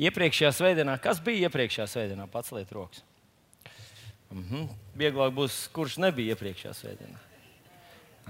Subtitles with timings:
[0.00, 2.24] Iepriekšējā svētdienā, kas bija iepriekšējā svētdienā?
[2.32, 3.02] Pats liet rokas.
[4.30, 4.70] Mhm.
[4.96, 7.18] Vieglāk būs, kurš nebija iepriekšējā svētdienā.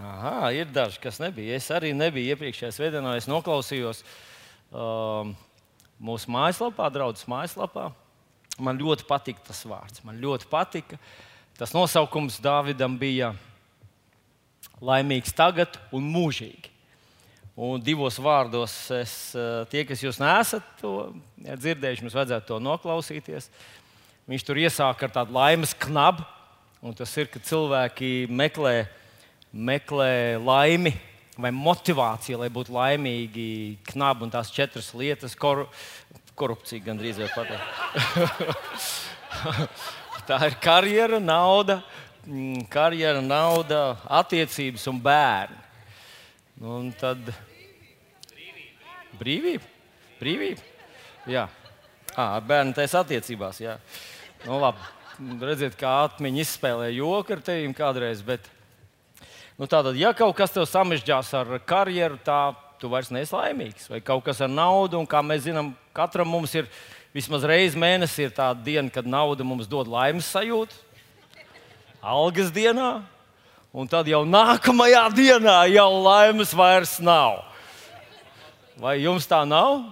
[0.01, 1.59] Aha, ir daži, kas nebija.
[1.59, 3.13] Es arī nebiju iepriekšējā svētdienā.
[3.21, 4.01] Es noklausījos
[4.73, 5.35] um,
[6.01, 7.91] mūsu mājaslapā, draudzes mājaslapā.
[8.61, 10.03] Man ļoti patika tas vārds.
[10.07, 10.99] Man ļoti patika.
[11.61, 13.35] Tas nosaukums Dāvidam bija
[14.81, 16.70] laimīgs tagad un mūžīgi.
[17.59, 23.51] Un divos vārdos, es, eh, tie, kas jūs neesat to dzirdējuši, mums vajadzētu to noklausīties.
[24.31, 26.23] Viņš tur iesāka ar tādu laimes knabu,
[26.81, 28.87] un tas ir, ka cilvēki meklē,
[29.53, 30.95] meklē laimi
[31.37, 33.79] vai motivāciju, lai būtu laimīgi.
[33.91, 35.67] Knabu un tās četras lietas, kor,
[36.39, 37.65] korupcija gandrīz vai pateikt.
[40.29, 41.81] Tā ir karjera, nauda,
[42.27, 45.70] mm, karjera, nauda, attiecības un bērni.
[46.61, 47.31] Un tad
[49.17, 49.65] brīvība.
[50.21, 50.61] Brīvība.
[51.25, 51.47] Jā,
[52.13, 53.63] à, bērni taisa attiecībās.
[53.63, 53.79] Jā.
[54.45, 54.85] Nu, labi.
[55.41, 58.21] Redziet, kā atmiņa izspēlē joku ar tevi kādreiz.
[58.25, 58.45] Bet,
[59.57, 63.89] nu, tātad, ja kaut kas tev samežģās ar karjeru, tā tu vairs neesi laimīgs.
[63.93, 66.69] Vai kaut kas ar naudu, un kā mēs zinām, katram mums ir
[67.17, 70.77] vismaz reizi mēnesī tāda diena, kad nauda mums dod laimes sajūtu.
[72.01, 73.01] Algas dienā,
[73.73, 77.45] un tad jau nākamajā dienā jau laimes vairs nav.
[78.81, 79.83] Vai jums tā nav?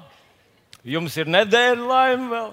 [0.86, 2.52] Jums ir nedēļa laime vēl.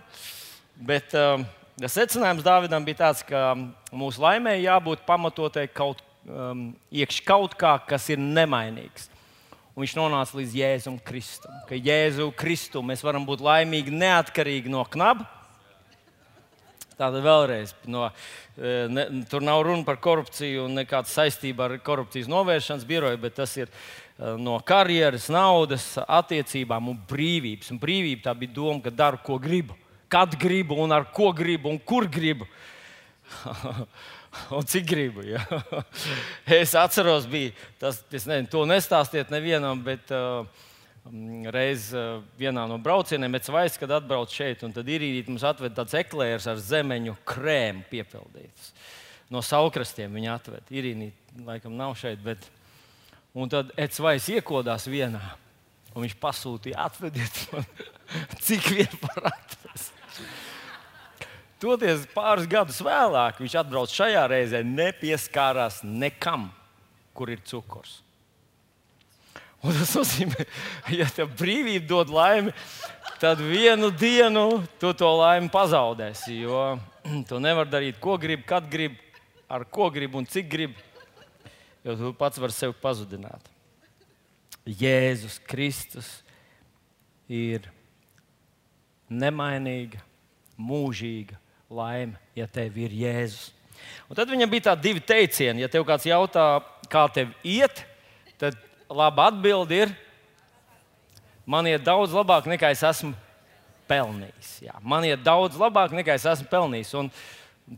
[0.75, 1.45] Bet um,
[1.79, 3.53] secinājums Dāvidam bija tāds, ka
[3.95, 9.07] mūsu laimē jābūt pamatotai kaut, um, iekš kaut kā, kas ir nemainīgs.
[9.75, 11.55] Un viņš nonāca līdz Jēzum Kristum.
[11.67, 15.27] Ka Jēzu Kristu mēs varam būt laimīgi neatkarīgi no knaba.
[16.95, 18.05] Tāda vēlreiz, no,
[18.55, 23.35] e, ne, tur nav runa par korupciju un nekāda saistība ar korupcijas novēršanas biroju, bet
[23.35, 27.73] tas ir e, no karjeras, naudas, attiecībām un brīvības.
[27.75, 29.75] Un brīvība tā bija doma, ka daru, ko gribu,
[30.07, 32.47] kad gribu un ar ko gribu un kur gribu.
[34.55, 35.25] un cik gribu.
[35.27, 35.43] Ja?
[36.61, 40.47] es atceros, bija tas, es nezinu, to nestāstiet nevienam, bet uh,
[41.53, 45.93] reiz uh, vienā no braucieniem, Ecvais, kad atbrauc šeit, un tad īrīt mums atved tāds
[45.97, 48.71] eklērs ar zemeņu krēmu piepildīts.
[49.29, 50.69] No saukrastiem viņa atved.
[50.73, 51.11] Irīnī
[51.45, 52.45] laikam nav šeit, bet
[53.37, 55.21] un tad Ecvais iekodās vienā,
[55.93, 57.69] un viņš pasūtīja, atvediet man,
[58.45, 59.93] cik vien var atrast.
[61.61, 66.49] Toties pāris gadus vēlāk viņš atbrauc šajā reizē, nepieskārās nekam,
[67.15, 68.01] kur ir cukurs.
[69.65, 70.45] Un tas nozīmē,
[70.93, 72.51] ja tev brīvība dod laimi,
[73.21, 76.35] tad vienu dienu tu to laimi pazaudēsi.
[76.43, 76.75] Jo
[77.29, 78.99] tu nevari darīt, ko gribi, kad gribi,
[79.49, 80.77] ar ko gribi un cik gribi.
[81.85, 83.49] Jo tu pats vari sevi pazudināt.
[84.65, 86.07] Jēzus Kristus
[87.29, 87.67] ir
[89.09, 90.01] nemainīga,
[90.57, 91.37] mūžīga
[91.69, 93.51] laime, ja tev ir Jēzus.
[94.09, 95.61] Un tad viņam bija tādi divi teicieni.
[95.61, 97.83] Ja tev kāds jautā, kā tev iet,
[98.41, 98.57] tad
[98.89, 99.93] laba atbilde ir,
[101.45, 103.13] man iet daudz labāk nekā es esmu
[103.89, 104.51] pelnījis.
[104.65, 106.93] Jā, man iet daudz labāk nekā es esmu pelnījis.
[107.01, 107.11] Un,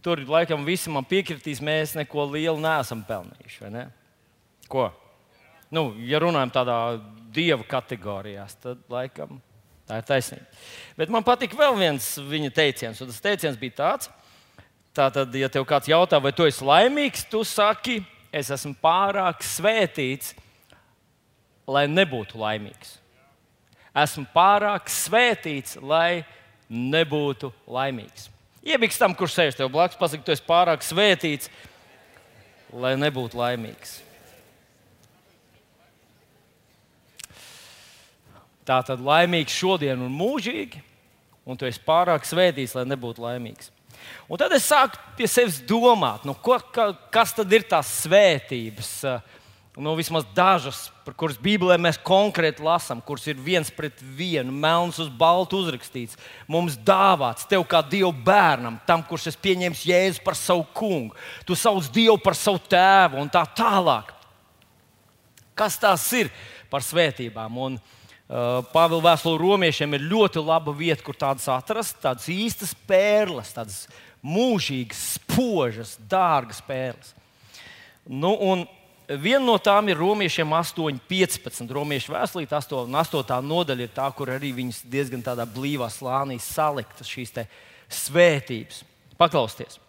[0.03, 3.73] tur laikam visi man piekritīs, mēs neko lielu neesam pelnījuši.
[3.73, 3.88] Ne?
[4.72, 4.90] Ko?
[5.72, 6.78] Nu, ja runājam tādā
[7.35, 9.39] dieva kategorijās, tad laikam
[9.88, 10.47] Tā ir taisnība.
[11.00, 14.09] Bet man patīk vēl viens viņa teiciens, un tas teiciens bija tāds,
[14.95, 18.01] tātad, ja tev kāds jautā, vai tu esi laimīgs, tu saki,
[18.35, 20.34] es esmu pārāk svētīts,
[21.68, 22.98] lai nebūtu laimīgs.
[23.98, 26.24] Esmu pārāk svētīts, lai
[26.70, 28.30] nebūtu laimīgs.
[28.68, 31.50] Iebiks tam, kurš sēž tev blakus, pasakot, tu esi pārāk svētīts,
[32.76, 34.02] lai nebūtu laimīgs.
[38.68, 40.82] Tā tad laimīgs šodien un mūžīgi,
[41.48, 43.72] un tu esi pārāk svētīts, lai nebūtu laimīgs.
[44.28, 48.92] Un tad es sāku pie sevis domāt, nu, ko, ka, kas tad ir tās svētības.
[49.78, 54.98] Nu, vismaz dažas, par kuras Bībelē mēs konkrēti lasām, kuras ir viens pret vienu, melns
[54.98, 56.18] uz baltu uzrakstīts.
[56.50, 61.13] Mums dāvāts, tev kā Dieva bērnam, tam, kurš es pieņēmu Jēzu par savu kungu.
[61.46, 64.10] Tu sauc Dievu par savu tēvu un tā tālāk.
[65.54, 66.31] Kas tās ir
[66.74, 67.62] par svētībām?
[67.68, 73.54] Un, uh, Pāvila vēstule romiešiem ir ļoti laba vieta, kur tādas atrast, tādas īstas pērles,
[73.54, 73.84] tādas
[74.25, 77.13] mūžīgas, spožas, dārgas pērles.
[78.10, 78.34] Nu,
[79.07, 81.69] Viena no tām ir romiešiem 8,15.
[81.71, 83.38] Romiešu vēstulīte 8, 8.
[83.39, 87.31] nodaļa ir tā, kur arī viņas diezgan tādā blīvā slānī saliktas šīs
[87.88, 88.81] svētības.
[89.15, 89.80] Paklausieties!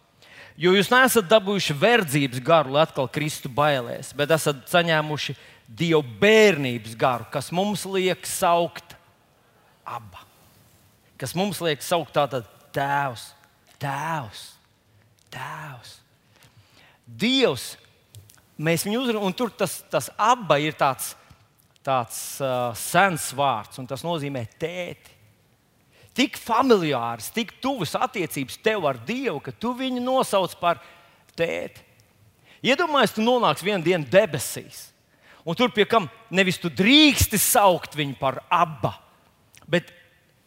[0.59, 5.37] Jo jūs neesat dabūjuši verdzības garu, lai atkal kristu bailēs, bet esat saņēmuši
[5.69, 8.95] Dieva bērnības garu, kas mums liek saukt
[9.85, 10.25] aba.
[11.19, 13.33] kas mums liek saukt tātad tēvs,
[13.83, 14.43] tēvs,
[15.35, 15.93] tēvs.
[17.05, 17.77] Dievs,
[18.59, 21.15] mēs viņu uzrunājam, un tur tas, tas aba ir tāds,
[21.87, 25.17] tāds uh, sens vārds, un tas nozīmē tēti.
[26.19, 30.81] Tik familiārs, tik tuvas attiecības tev ar Dievu, ka tu viņu nosauc par
[31.39, 31.85] tēti.
[32.67, 34.89] Iedomājieties, tu nonāksi vienā dienā debesīs,
[35.47, 38.91] un tur pie kam nevis tu drīksti saukt viņu par abu,
[39.71, 39.93] bet,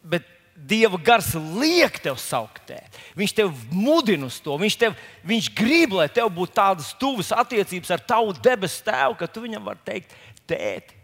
[0.04, 0.28] bet
[0.62, 3.00] Dieva gars liek tev saukt tēti.
[3.18, 4.54] Viņš tev mudina uz to.
[4.60, 9.26] Viņš, tev, viņš grib, lai tev būtu tādas tuvas attiecības ar tavu debesu tēvu, ka
[9.26, 10.12] tu viņam vari teikt,
[10.46, 10.98] tēti.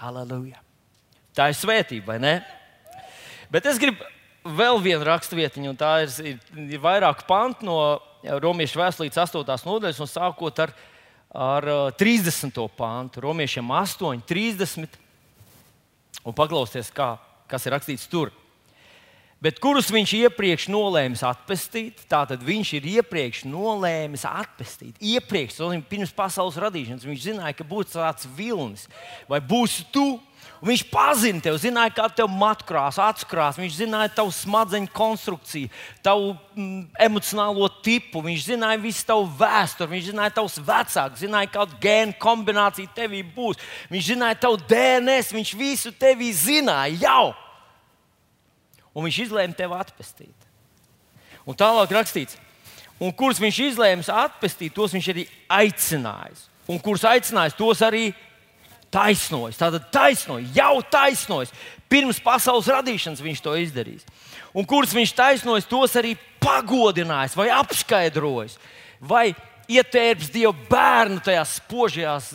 [0.00, 0.62] Halleluja!
[1.36, 2.34] Tā ir svētība, vai ne?
[3.52, 4.06] Bet es gribu
[4.44, 7.78] vēl vienu raksturvietiņu, un tā ir, ir, ir vairāk pantu no
[8.40, 9.44] Romiešu vēstures 8.
[9.66, 10.72] nodaļas, un sākot ar,
[11.36, 11.68] ar
[12.00, 12.62] 30.
[12.78, 14.96] pāntu, Romiešiem 8, 30.
[16.24, 17.10] Un paklausieties, kā,
[17.50, 18.32] kas ir rakstīts tur
[19.42, 25.00] bet kurus viņš iepriekš nolēma atpestīt, tātad viņš ir iepriekš nolēmis atpestīt.
[25.00, 25.58] Iepriekš,
[25.90, 28.86] pirms pasaules radīšanas, viņš zināja, ka būs tāds vilnis,
[29.30, 30.20] vai būs tu.
[30.64, 33.58] Un viņš pazina tevi, zināja, kā tev matkrās, atskrās.
[33.60, 35.68] Viņš zināja tavu smadzeņu konstrukciju,
[36.04, 38.22] tavu mm, emocionālo tipu.
[38.24, 43.60] Viņš zināja visu tavu vēsturi, viņš zināja tavus vecākus, zināja, kāda gēnu kombinācija tevī būs.
[43.92, 47.34] Viņš zināja tavu DNS, viņš visu tevī zināja jau
[48.94, 50.50] un viņš izlēma tevi atpestīt.
[51.44, 52.38] Un tālāk rakstīts,
[53.02, 56.46] un kurus viņš izlēma atpestīt, tos viņš arī aicinājis.
[56.70, 58.06] Un kurus aicinājis, tos arī
[58.94, 59.58] taisnojis.
[59.60, 61.52] Tātad taisnojis, jau taisnojis.
[61.90, 64.06] Pirms pasaules radīšanas viņš to izdarīs.
[64.56, 68.56] Un kurus viņš taisnojis, tos arī pagodinājis vai apskaidrojis.
[69.04, 69.26] Vai
[69.68, 72.32] ietērps Dieva bērnu tajās spožajās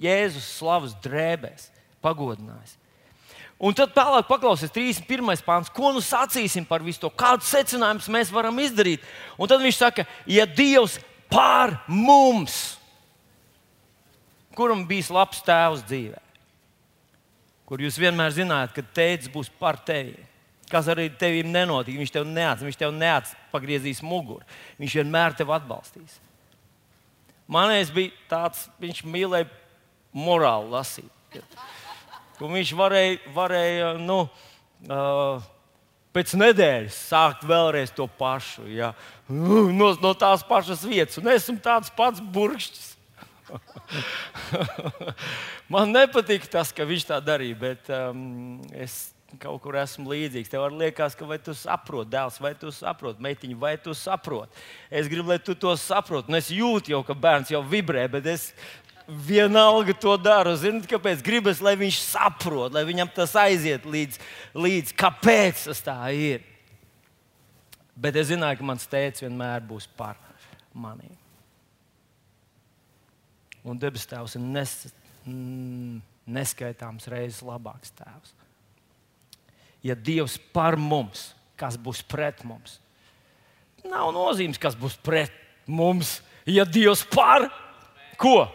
[0.00, 1.68] Jēzus slavas drēbēs,
[2.00, 2.79] pagodinājis.
[3.60, 4.72] Un tad tālāk paklausīsies
[5.04, 5.42] 31.
[5.44, 9.04] pāns, ko nu sacīsim par visu to, kādus secinājumus mēs varam izdarīt.
[9.36, 10.96] Un tad viņš saka, ja Dievs
[11.28, 12.78] pār mums,
[14.56, 16.22] kuram bijis labs tēvs dzīvē,
[17.68, 20.16] kur jūs vienmēr zinājāt, ka tēvs būs par tevi.
[20.70, 24.46] Kas arī tevim nenotiek, viņš tev neats, viņš tev neats pagriezīs muguru.
[24.78, 26.20] Viņš vienmēr tevi atbalstīs.
[27.50, 29.50] Manējais bija tāds, viņš mīlēja
[30.14, 31.42] morāli lasīt.
[32.44, 34.22] Un viņš varēja, varēja nu,
[34.88, 35.48] uh,
[36.16, 38.68] pēc nedēļas sākt vēlreiz to pašu.
[38.72, 38.94] Ja?
[39.28, 42.88] No, no tās pašas vietas, un esmu tāds pats burkšķis.
[45.72, 50.50] Man nepatīk tas, ka viņš tā darīja, bet um, es kaut kur esmu līdzīgs.
[50.50, 54.64] Tev liekas, ka vai tu saproti, dēls, vai tu saproti, meitiņa, vai tu saproti.
[54.90, 56.34] Es gribu, lai tu to saproti.
[56.38, 58.50] Es jūtu jau, ka bērns jau vibrē, bet es
[59.10, 60.54] vienalga to daru.
[60.58, 61.22] Ziniet, kāpēc?
[61.26, 64.20] Gribas, lai viņš saprot, lai viņam tas aiziet līdz,
[64.54, 66.44] līdz kāpēc tas tā ir.
[68.00, 70.16] Bet es zināju, ka mans tēvs vienmēr būs par
[70.72, 71.10] mani.
[73.66, 74.76] Un debes tēvs ir nes,
[75.26, 75.98] mm,
[76.32, 78.32] neskaitāms reizes labāks tēvs.
[79.84, 81.30] Ja Dievs par mums,
[81.60, 82.78] kas būs pret mums?
[83.84, 85.32] Nav nozīmes, kas būs pret
[85.68, 86.18] mums.
[86.48, 87.48] Ja Dievs par
[88.20, 88.48] ko?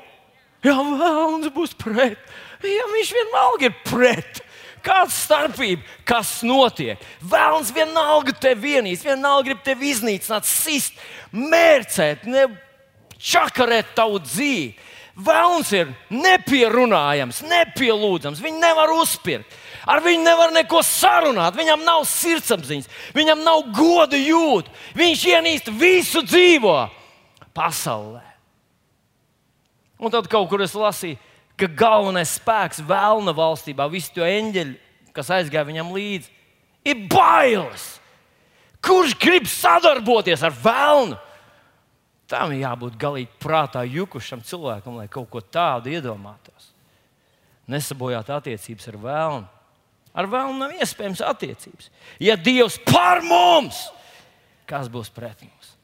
[0.66, 2.18] Jā, vēlams būs pret.
[2.66, 4.42] Jā, viņš vienalga ir pret.
[4.86, 7.02] Kāda starpība, kas notiek?
[7.26, 10.98] Vēlams vienalga tevi vienīs, vienalga grib tevi iznīcināt, sist,
[11.34, 12.46] mērcēt, ne,
[13.18, 14.76] čakarēt tavu dzīvi.
[15.16, 19.54] Vēlams ir nepierunājams, nepielūdzams, viņu nevar uzspirkt.
[19.88, 24.70] Ar viņu nevar neko sarunāt, viņam nav sirdsapziņas, viņam nav goda jūt.
[24.98, 26.78] Viņš ienīst visu dzīvo
[27.56, 28.25] pasaulē.
[30.00, 31.20] Un tad kaut kur es lasīju,
[31.60, 34.76] ka galvenais spēks vēlna valstībā, visi tie eņģeļi,
[35.16, 36.32] kas aizgāja viņam līdzi,
[36.88, 37.86] ir bailes.
[38.86, 41.18] Kurš grib sadarboties ar vēlnu?
[42.30, 46.72] Tam ir jābūt galīgi prātā jukušam cilvēkam, lai kaut ko tādu iedomātos.
[47.70, 49.48] Nesabojāt attiecības ar vēlnu.
[50.16, 51.90] Ar vēlnu nav iespējams attiecības.
[52.24, 53.88] Ja Dievs par mums,
[54.70, 55.75] kas būs pret mums?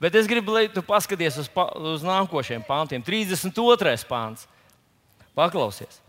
[0.00, 3.04] Bet es gribu, lai tu paskaties uz, pa, uz nākošiem pāntiem.
[3.04, 3.96] 32.
[4.08, 4.44] pāns.
[5.36, 6.02] Paklausies.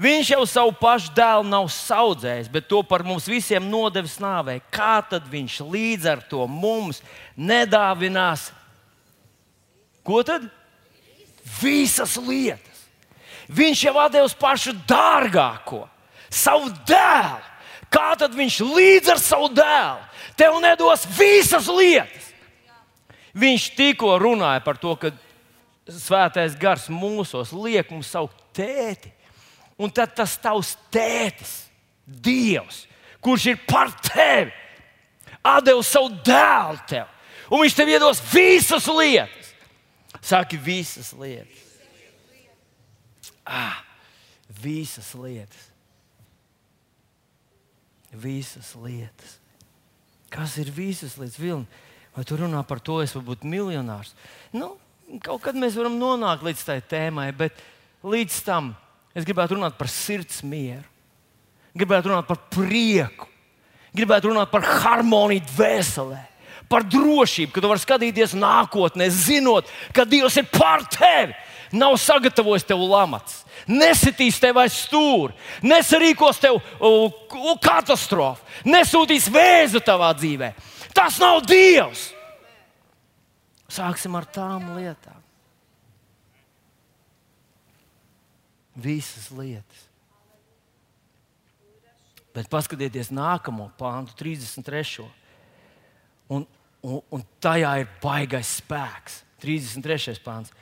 [0.00, 4.62] Viņš jau savu pašu dēlu nav audzējis, bet to par mums visiem nodevis nāvei.
[4.72, 7.02] Kā tad viņš līdz ar to mums
[7.36, 8.50] nedāvinās?
[10.04, 10.48] Ko tad?
[11.60, 12.86] Visas lietas.
[13.52, 15.84] Viņš jau devis pašu dārgāko,
[16.32, 17.48] savu dēlu.
[17.92, 20.00] Kā tad viņš līdz ar savu dēlu
[20.40, 22.31] tev nedos visas lietas?
[23.32, 25.12] Viņš tikko runāja par to, ka
[25.88, 29.12] svētais gars mūsos liek mums saukt tēti.
[29.80, 31.62] Un tad tas tavs tētis,
[32.02, 32.82] Dievs,
[33.22, 34.50] kurš ir par tevi,
[35.64, 37.08] devis savu dēlu tev,
[37.48, 39.52] un viņš tev iedos visas lietas.
[40.22, 41.62] Saki, visas lietas.
[43.46, 43.80] Ah,
[44.62, 45.70] visas lietas.
[48.12, 49.38] Visas lietas.
[50.30, 51.40] Kas ir visas lietas?
[51.40, 51.66] Vilni?
[52.12, 54.12] Vai tu runā par to, es varu būt miljonārs?
[54.52, 54.74] Nu,
[55.24, 57.56] kaut kad mēs varam nonākt līdz tai tēmai, bet
[58.04, 58.72] līdz tam
[59.16, 60.84] es gribētu runāt par sirds mieru,
[61.76, 63.28] gribētu runāt par prieku,
[63.96, 66.20] gribētu runāt par harmoniju dvēselē,
[66.68, 71.36] par drošību, ka tu vari skatīties nākotnē, zinot, ka Dievs ir pār tevi.
[71.72, 75.32] Nav sagatavojis tev lamats, nesitīs tev aiz stūri,
[75.64, 76.58] nesarīkos tev
[77.64, 80.50] katastrofu, nesūtīs vēzu tavā dzīvē.
[80.94, 82.10] Tas nav Dievs!
[83.72, 85.20] Sāksim ar tām lietām.
[88.76, 89.86] Visas lietas.
[92.32, 95.04] Bet paskatieties nākamo pāntu, 33.
[96.32, 96.46] Un,
[96.80, 99.20] un, un tajā ir baigais spēks.
[99.42, 100.20] 33.
[100.24, 100.52] pāns.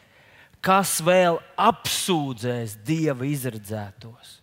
[0.65, 4.39] Kas vēl apsūdzēs dieva izredzētos?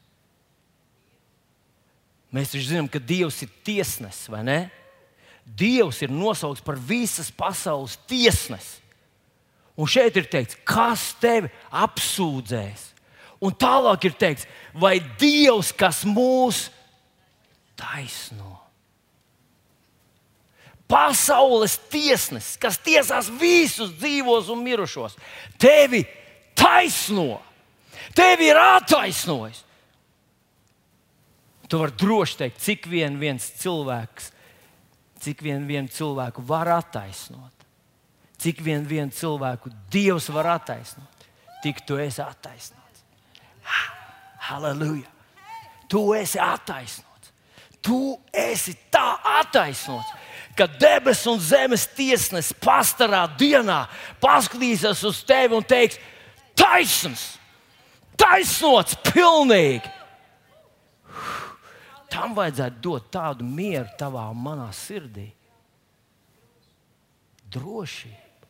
[2.34, 4.58] Mēs taču zinām, ka Dievs ir tiesnesis, vai ne?
[5.48, 8.84] Dievs ir nosaukts par visas pasaules tiesnesi.
[9.78, 12.88] Un šeit ir teikts, kas tevi apsūdzēs.
[13.46, 16.66] Un tālāk ir teikts, vai Dievs, kas mūs
[17.78, 18.56] taisno.
[20.90, 25.18] Pasaules tiesnesis, kas tiesās visus dzīvos un mirušos,
[25.60, 26.02] tevi
[26.58, 27.42] taisno,
[28.16, 29.62] tevi ir attaisnojis.
[31.68, 34.32] Tu vari droši teikt, cik vien viens cilvēks
[35.28, 37.66] cik vien vienu cilvēku var attaisnot,
[38.40, 41.26] cik vien vienu cilvēku Dievs var attaisnot,
[41.64, 43.04] tik tu esi attaisnots.
[44.48, 45.10] Halleluja!
[45.92, 47.34] Tu esi attaisnots.
[47.84, 48.00] Tu
[48.36, 50.14] esi tā attaisnots,
[50.58, 53.84] ka debesu un zemes tiesnesis pastarā dienā
[54.24, 56.00] paskatīsies uz tevi un teiks,
[56.58, 57.30] taisns,
[58.20, 59.97] taisnots pilnīgi
[62.12, 65.28] tam vajadzētu dot tādu mieru tavā un manā sirdī.
[67.52, 68.50] Drošība,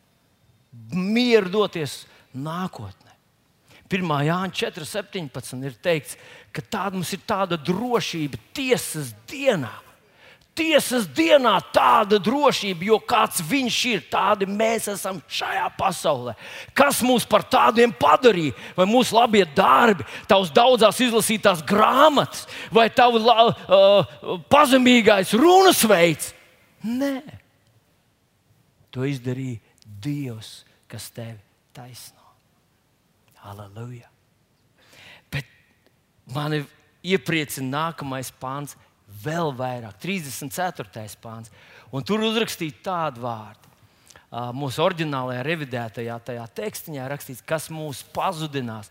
[0.94, 2.00] mieru doties
[2.34, 3.14] nākotnē.
[3.88, 4.04] 1.
[4.28, 5.62] Jāņa 4.17.
[5.64, 6.16] ir teikts,
[6.52, 9.72] ka tāda mums ir tāda drošība tiesas dienā
[10.58, 16.34] tiesas dienā tāda drošība, jo kāds viņš ir, tādi mēs esam šajā pasaulē.
[16.76, 18.56] Kas mūs par tādiem padarīja?
[18.76, 26.32] Vai mūsu labie darbi, tavs daudzās izlasītās grāmatas, vai tavs uh, pazemīgais runas veids?
[26.86, 27.22] Nē,
[28.94, 29.62] to izdarīja
[29.98, 31.40] Dievs, kas tevi
[31.74, 32.22] taisno.
[33.42, 34.06] Halleluja!
[35.32, 35.48] Bet
[36.34, 36.60] mani
[37.06, 38.76] iepriecina nākamais pāns
[39.24, 41.08] vēl vairāk, 34.
[41.22, 41.52] pāns.
[41.94, 43.66] Un tur uzrakstīja tādu vārdu.
[44.28, 48.90] Mūsu oriģinālajā, revidētajā tajā tekstiņā rakstīts, kas mūs pazudinās.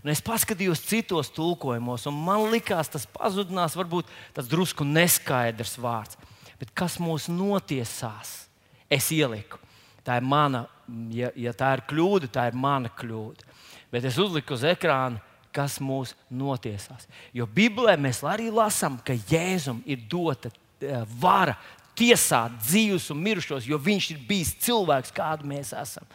[0.00, 6.16] Un es paskatījos citos tulkojumos, un man likās, tas pazudinās, varbūt tas drusku neskaidrs vārds.
[6.60, 8.46] Bet kas mūs notiesās?
[8.88, 9.60] Es ieliku.
[10.04, 10.64] Tā ir mana,
[11.12, 13.44] ja, ja tā ir kļūda, tā ir mana kļūda.
[13.92, 15.20] Bet es uzliku uz ekrāna
[15.54, 17.08] kas mūs notiesās.
[17.34, 21.56] Jo Bībelē mēs arī lasām, ka Jēzum ir dota uh, vara
[21.98, 26.06] tiesāt dzīvus un mirušos, jo viņš ir bijis cilvēks, kādu mēs esam.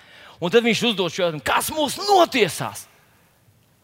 [0.41, 2.85] Un tad viņš uzdod šo jautājumu, kas mūs notiesās?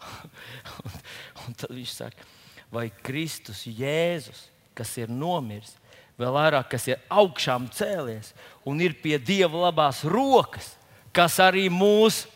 [0.85, 0.97] un,
[1.45, 2.27] un tad viņš saka,
[2.73, 5.75] vai Kristus Jēzus, kas ir nomiris,
[6.19, 8.31] vēl vairāk, kas ir augšām cēlies
[8.67, 10.73] un ir pie Dieva labās rokas,
[11.15, 12.29] kas arī mūsu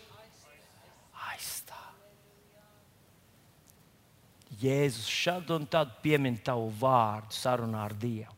[4.66, 8.34] Jēzus šad un tad piemin tavu vārdu sarunā ar Dievu.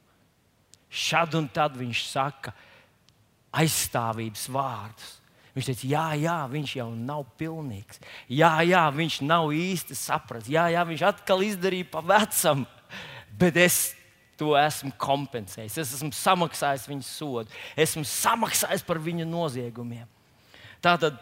[0.87, 2.53] Šad un tad viņš saka
[3.57, 5.15] aizstāvības vārdus.
[5.57, 8.01] Viņš teica, jā, jā, viņš jau nav pilnīgs.
[8.29, 10.51] Jā, jā, viņš nav īsti sapratis.
[10.53, 12.61] Jā, jā, viņš atkal izdarīja pa vecam,
[13.41, 13.79] bet es
[14.37, 15.79] to esmu kompensējis.
[15.81, 20.05] Es esmu samaksājis viņa sodu, esmu samaksājis par viņa noziegumiem.
[20.83, 21.17] Tātad,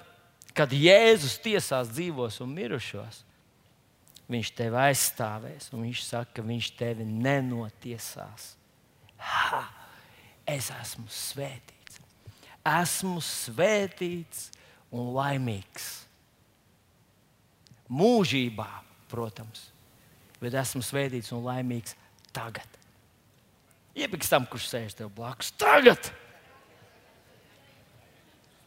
[0.55, 3.23] kad Jēzus tiesās dzīvos un mirušos,
[4.31, 8.53] viņš tevi aizstāvēs, un viņš saka, ka viņš tevi nenotiesās.
[9.21, 9.63] Ha!
[10.45, 12.01] Es esmu svētīts.
[12.65, 14.49] Esmu svētīts
[14.93, 15.89] un laimīgs.
[17.89, 18.67] Mūžībā,
[19.09, 19.67] protams,
[20.41, 21.93] bet esmu svētīts un laimīgs
[22.33, 22.79] tagad.
[23.95, 25.53] Iepiks tam, kurš sēž tev blakus.
[25.61, 26.09] Tagad!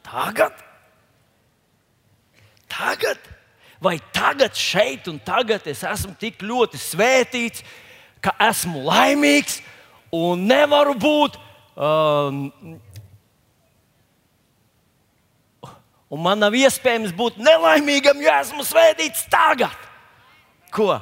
[0.07, 0.62] Tagad!
[2.71, 3.38] Tagad!
[3.82, 7.64] Vai tagad, šeit un tagad es esmu tik ļoti svētīts,
[8.23, 9.61] ka esmu laimīgs
[10.14, 11.38] un nevaru būt.
[11.78, 12.49] Um,
[16.11, 19.87] un man nav iespējams būt nelaimīgam, jo esmu svētīts tagad.
[20.75, 20.97] Ko?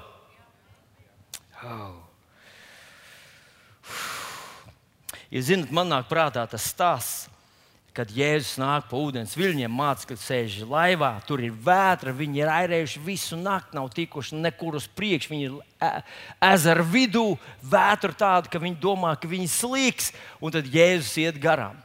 [1.65, 1.95] Oh.
[5.33, 7.27] Jūs zināt, man nāk prātā tas stāsts,
[7.97, 13.03] kad Jēzus nāk pa ūdens viļņiem, mācekļi sēž laivā, tur ir vētra, viņi ir airējuši
[13.07, 15.33] visu nakti, nav tikuši nekur uz priekšu.
[15.33, 15.91] Viņi ir e,
[16.51, 17.25] ezera vidū,
[17.65, 20.13] vētra tāda, ka viņi domā, ka viņi slīks,
[20.45, 21.81] un tad Jēzus iet garām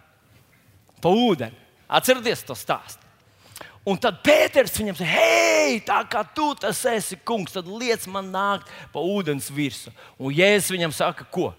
[1.01, 1.57] pa ūdeni.
[1.91, 3.07] Atcerieties to stāstu!
[3.87, 8.27] Un tad Pēters viņam saka, hei, tā kā tu tas esi kungs, tad liec man
[8.29, 9.95] nākt pa ūdens virsmu.
[10.21, 11.49] Un Jēzus viņam saka, ko?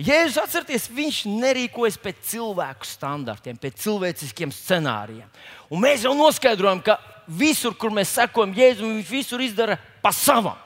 [0.00, 5.28] Jēzus atcerieties, viņš nerīkojas pēc cilvēku standartiem, pēc cilvēciskiem scenārijiem.
[5.68, 6.96] Un mēs jau noskaidrojam, ka
[7.28, 10.56] visur, kur mēs sekojam Jēzum, viņš visur izdara pa savam.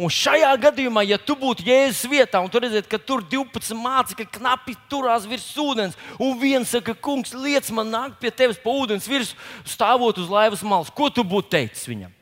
[0.00, 4.26] Un šajā gadījumā, ja tu būtu Jēzus vietā, un tu redzētu, ka tur 12 mācekļi
[4.38, 9.08] knapi turās virs ūdens, un viens saka, kungs, liec man nākt pie tevis pa ūdens
[9.10, 9.38] virsmu,
[9.68, 12.14] stāvot uz laivas malas, ko tu būtu teicis viņam?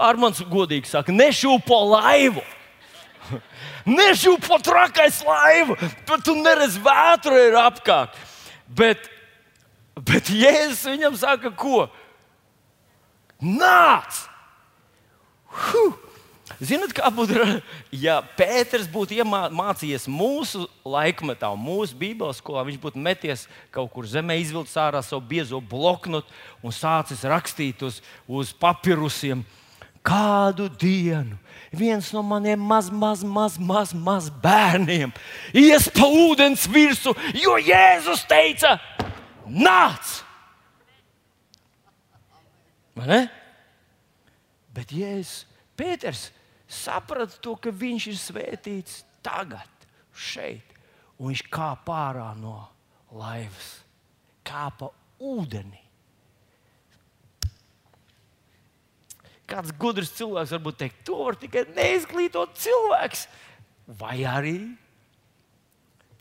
[0.00, 2.44] Armāns godīgi saka, nešūpo laivu.
[3.88, 5.76] Nežūpo trakais laiva,
[6.08, 8.18] bet tu neredzi vētru ir apkārt.
[8.68, 9.08] Bet,
[9.96, 11.88] bet Jēzus viņam saka, ko?
[13.40, 14.26] Nāc!
[15.50, 15.96] Huh!
[16.60, 17.40] Ziniet, kā būtu,
[18.04, 24.36] ja Pēters būtu iemācījies mūsu laikmetā, mūsu Bībeles skolā, viņš būtu meties kaut kur zemē,
[24.42, 26.28] izvilcis ārā savu biezo bloknotu
[26.60, 29.40] un sācis rakstīt uz, uz papirusiem
[30.06, 31.38] kādu dienu
[31.72, 35.12] viens no maniem maz, maz, maz, maz, maz bērniem
[35.54, 38.78] ies pa ūdens virsmu, jo Jēzus teica,
[39.46, 40.18] nāc!
[44.74, 45.46] Bet Jēzus,
[45.78, 46.28] Pēters
[46.68, 50.74] saprata to, ka viņš ir svētīts tagad, šeit,
[51.18, 52.58] un viņš kāpa ārā no
[53.16, 53.78] laivas,
[54.46, 55.89] kāpa ūdenī.
[59.50, 63.26] Kāds gudrs cilvēks varbūt teikt, to var tikai neizglītot cilvēks,
[64.00, 64.56] vai arī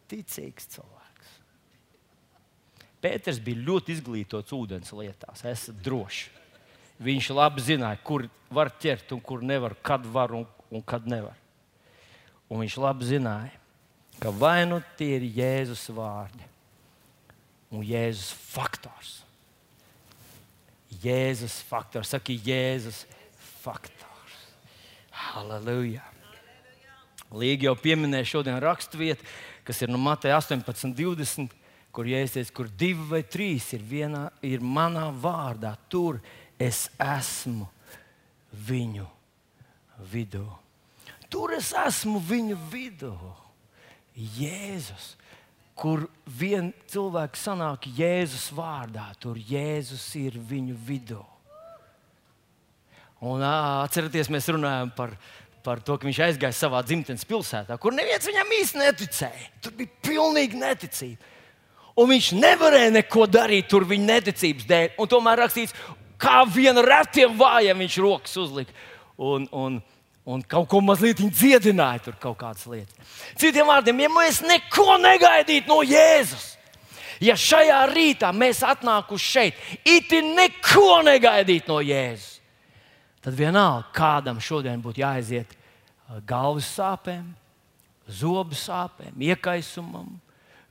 [0.09, 1.35] ticīgs cilvēks.
[2.99, 6.33] Pēters bija ļoti izglītots ūdens lietās, esat droši.
[6.99, 11.37] Viņš labi zināja, kur var ķert un kur nevar, kad var un, un kad nevar.
[12.49, 13.53] Un viņš labi zināja,
[14.19, 16.43] ka vai nu tie ir Jēzus vārdi
[17.71, 19.13] un Jēzus faktors.
[20.99, 23.18] Jēzus faktors, saka, Jēzus faktors.
[25.29, 26.05] Halleluja!
[27.29, 29.25] Līga jau pieminēja šodien raksturvietu,
[29.67, 31.51] kas ir no Mateja 18, 20,
[31.93, 35.75] kur iesies, kur divi vai trīs ir, vienā, ir manā vārdā.
[35.91, 36.17] Tur
[36.57, 37.67] es esmu
[38.69, 39.05] viņu
[40.09, 40.45] vidū.
[41.29, 43.13] Tur es esmu viņu vidū.
[44.19, 45.13] Jēzus,
[45.77, 51.21] kur viens cilvēks sanāk Jēzus vārdā, tur Jēzus ir viņu vidū.
[53.19, 55.11] Un atcerieties, mēs runājam par,
[55.63, 59.49] par to, ka viņš aizgāja savā dzimtenes pilsētā, kur neviens viņam īsti neticēja.
[59.63, 61.35] Tur bija pilnīgi neticība.
[61.99, 64.87] Un viņš nevarēja neko darīt tur viņa neticības dēļ.
[65.03, 65.75] Un tomēr rakstīts,
[66.19, 68.71] kā viena retiem vājiem viņš rokas uzlika.
[69.19, 69.81] Un, un,
[70.23, 72.95] un kaut ko mazliet dziedināja, tur kaut kādas lietas.
[73.35, 76.53] Citiem vārdiem, ja mēs neko negaidītu no Jēzus,
[77.19, 82.38] ja šajā rītā mēs atnākuši šeit, itin neko negaidītu no Jēzus
[83.23, 85.55] tad vienalga kādam šodien būtu jāaiziet
[86.27, 87.27] galvas sāpēm,
[88.09, 90.09] zobu sāpēm, iekaisumam,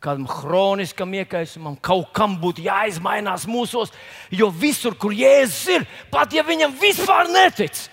[0.02, 3.92] kādam kroniskam iekaisumam, kaut kam būtu jāizmainās mūsos,
[4.30, 7.86] jo visur, kur Jēzus ir, pat ja viņam vispār netic,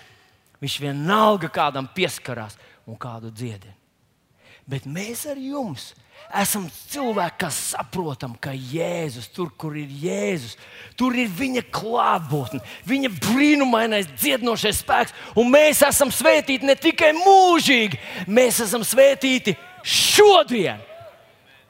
[0.62, 3.74] viņš vienalga kādam pieskarās un kādu dziedina.
[4.66, 5.92] Bet mēs ar jums
[6.42, 10.56] esam cilvēki, kas saprotam, ka Jēzus, tur, kur ir Jēzus,
[10.98, 15.14] tur ir viņa klātbūtne, viņa brīnumainais dziedinošais spēks.
[15.38, 20.82] Un mēs esam svētīti ne tikai mūžīgi, mēs esam svētīti šodien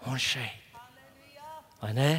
[0.07, 0.63] un šeit.
[1.83, 2.13] Vai ne?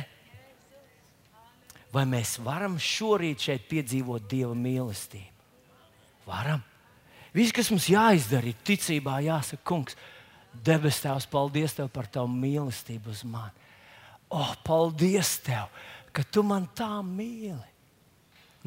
[1.92, 5.34] Vai mēs varam šorīt šeit piedzīvot Dieva mīlestību?
[6.28, 6.62] Varam.
[7.36, 9.98] Viss, kas mums jāizdara, ir ticībā jāsaka, Kungs,
[10.66, 13.54] Debes Tēvs, paldies Tev par Tavu mīlestību uz mani.
[14.34, 15.72] Oh, paldies Tev,
[16.16, 17.74] ka Tu man tā mīli.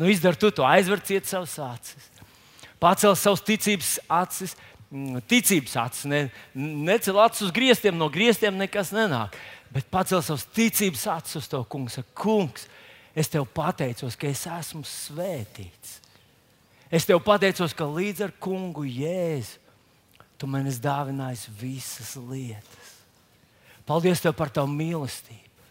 [0.00, 2.06] Nu, izdari tu to, aizverciet savus acis,
[2.80, 4.56] pacel savus ticības acis.
[4.90, 6.20] Mm, ticības acis, ne,
[6.56, 9.36] necel acis uz griestiem, no griestiem nekas nenāk.
[9.70, 12.00] Bet pacel savus ticības acis uz to kungs.
[12.16, 12.64] Kungs,
[13.14, 15.98] es tev pateicos, ka es esmu svētīts.
[16.90, 19.60] Es tev pateicos, ka līdz ar kungu Jēzu
[20.40, 22.94] tu man esi dāvinājis visas lietas.
[23.84, 25.66] Paldies tev par tavu mīlestību.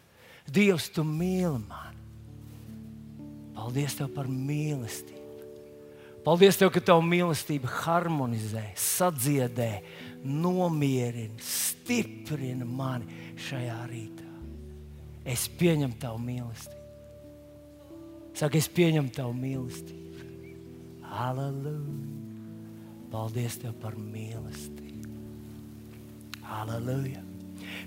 [0.50, 1.98] Dievs, tu mīli mani.
[3.56, 5.18] Paldies tev par mīlestību.
[6.26, 9.70] Paldies tev, ka tavu mīlestība harmonizē, sadziedē,
[10.28, 14.28] nomierina, stiprina mani šajā rītā.
[15.30, 16.78] Es pieņemu tavu mīlestību.
[18.40, 20.28] Saka, es pieņemu tavu mīlestību.
[21.10, 22.29] Halleluja!
[23.10, 25.10] Paldies tev par mīlestību.
[26.46, 27.24] Halleluja!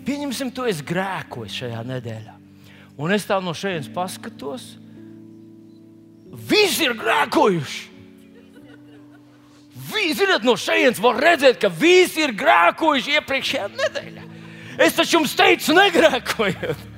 [0.07, 2.35] Pieņemsim, tu esi grēkojis šajā nedēļā.
[3.03, 4.75] Un es tā no šejienes paskatos.
[6.51, 7.89] Visi ir grēkojuši.
[9.93, 14.25] Ziniet, no šejienes var redzēt, ka visi ir grēkojuši iepriekšējā nedēļā.
[14.83, 16.89] Es taču jums teicu, negrēkojiet.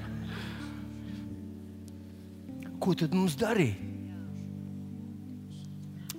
[2.83, 3.94] Ko tad mums darīt?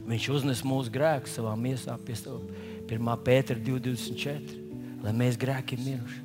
[0.05, 3.09] Viņš uznes mūsu grēku savā miesā, pie 1.
[3.25, 4.59] pētera 224,
[5.01, 6.21] lai mēs grēkiem miruši.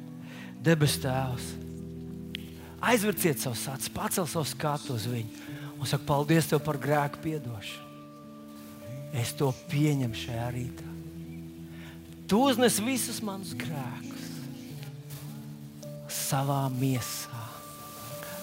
[0.61, 1.47] Debes Tēvs,
[2.85, 5.49] aizversiet savus acis, pacel savu skatu uz viņu
[5.81, 7.89] un saka, paldies Tev par grēku piedošanu.
[9.17, 10.89] Es to pieņemu šajā rītā.
[12.31, 14.29] Tu uznes visus manus grēkus
[16.15, 17.41] savā miesā,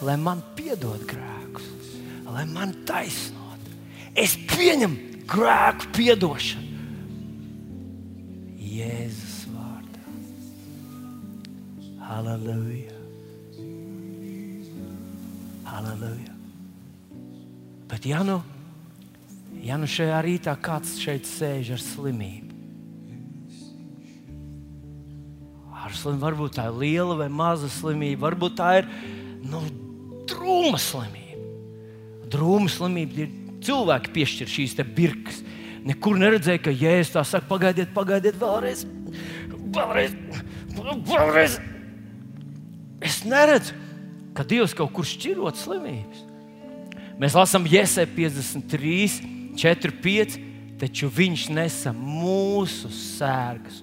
[0.04, 1.70] lai man piedod grēkus,
[2.28, 3.70] lai man taisnot.
[4.18, 6.66] Es pieņemu grēku piedošanu.
[8.78, 10.04] Jēzus vārdā.
[12.08, 12.96] Halleluja!
[15.68, 16.36] Halleluja!
[17.88, 18.42] Bet ja nu,
[19.64, 22.54] ja nu šajā rītā kāds šeit sēž ar slimību,
[25.88, 28.92] ar slimību, varbūt tā ir liela vai maza slimība, varbūt tā ir
[29.48, 29.64] nu,
[30.28, 31.26] drūma slimība.
[32.28, 35.42] Drūma slimība ir cilvēki piešķir šīs birkas.
[35.88, 38.84] Nekur neredzēju, ka jēzus tā saka, pagaidiet, pagaidiet, vēlreiz,
[39.76, 40.16] vēlreiz,
[41.08, 41.60] vēlreiz.
[43.04, 43.76] Es neredzu,
[44.36, 46.26] ka Dievs kaut kur šķirot slimības.
[47.18, 50.38] Mēs lasām Jēzus 53, 4, 5,
[50.82, 53.80] taču Viņš nesa mūsu sērgas.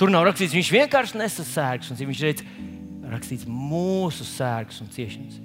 [0.00, 1.92] Tur nav rakstīts, Viņš vienkārši nesa sērgas.
[1.98, 2.46] Viņš teica,
[3.12, 5.42] rakstīts mūsu sērgas un ciešanas.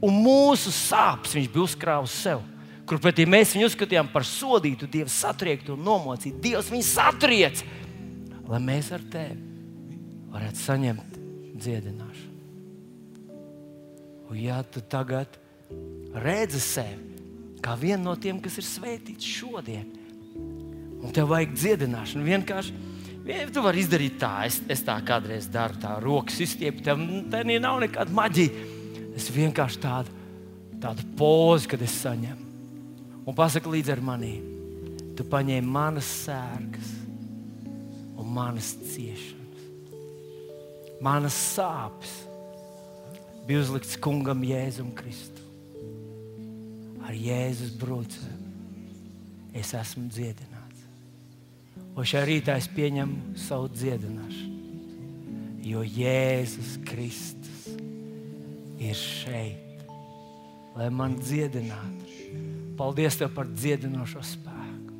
[0.00, 2.44] Un mūsu sāpes Viņš bija uzkrāvis sev.
[2.90, 6.40] Kur pretī mēs viņu uzskatījām par sodītu, Dievs satriektu un nomocītu.
[6.42, 7.62] Dievs viņu satriec,
[8.50, 9.36] lai mēs ar tevi
[10.32, 11.20] varētu saņemt
[11.54, 12.26] dziedināšanu.
[14.30, 15.38] Un ja tu tagad
[16.18, 17.06] redzi sevi
[17.62, 19.86] kā vienu no tiem, kas ir svētīts šodien,
[21.00, 22.74] un tev vajag dziedināšanu, vienkārši
[23.30, 27.44] ja tu vari izdarīt tā, es, es tā kādreiz daru, tā rokas izstiept, tev tā
[27.46, 28.68] nav nekāda maģija.
[29.14, 30.14] Es vienkārši tādu,
[30.82, 32.49] tādu pozu, kad es saņemu.
[33.30, 34.32] Un pasaki līdzi ar mani,
[35.14, 36.94] tu paņēmi manas sērgas
[38.18, 39.68] un manas ciešanas,
[41.04, 42.16] manas sāpes
[43.46, 45.40] bija uzlikts kungam Jēzum Kristum
[47.10, 50.84] ar Jēzus brūcēm es esmu dziedināts.
[51.90, 54.58] Un šajā rītā es pieņemu savu dziedināšanu,
[55.66, 57.66] jo Jēzus Kristus
[58.78, 59.82] ir šeit,
[60.76, 61.99] lai man dziedinātu.
[62.80, 64.98] Paldies Tev par dziedinošo spēku.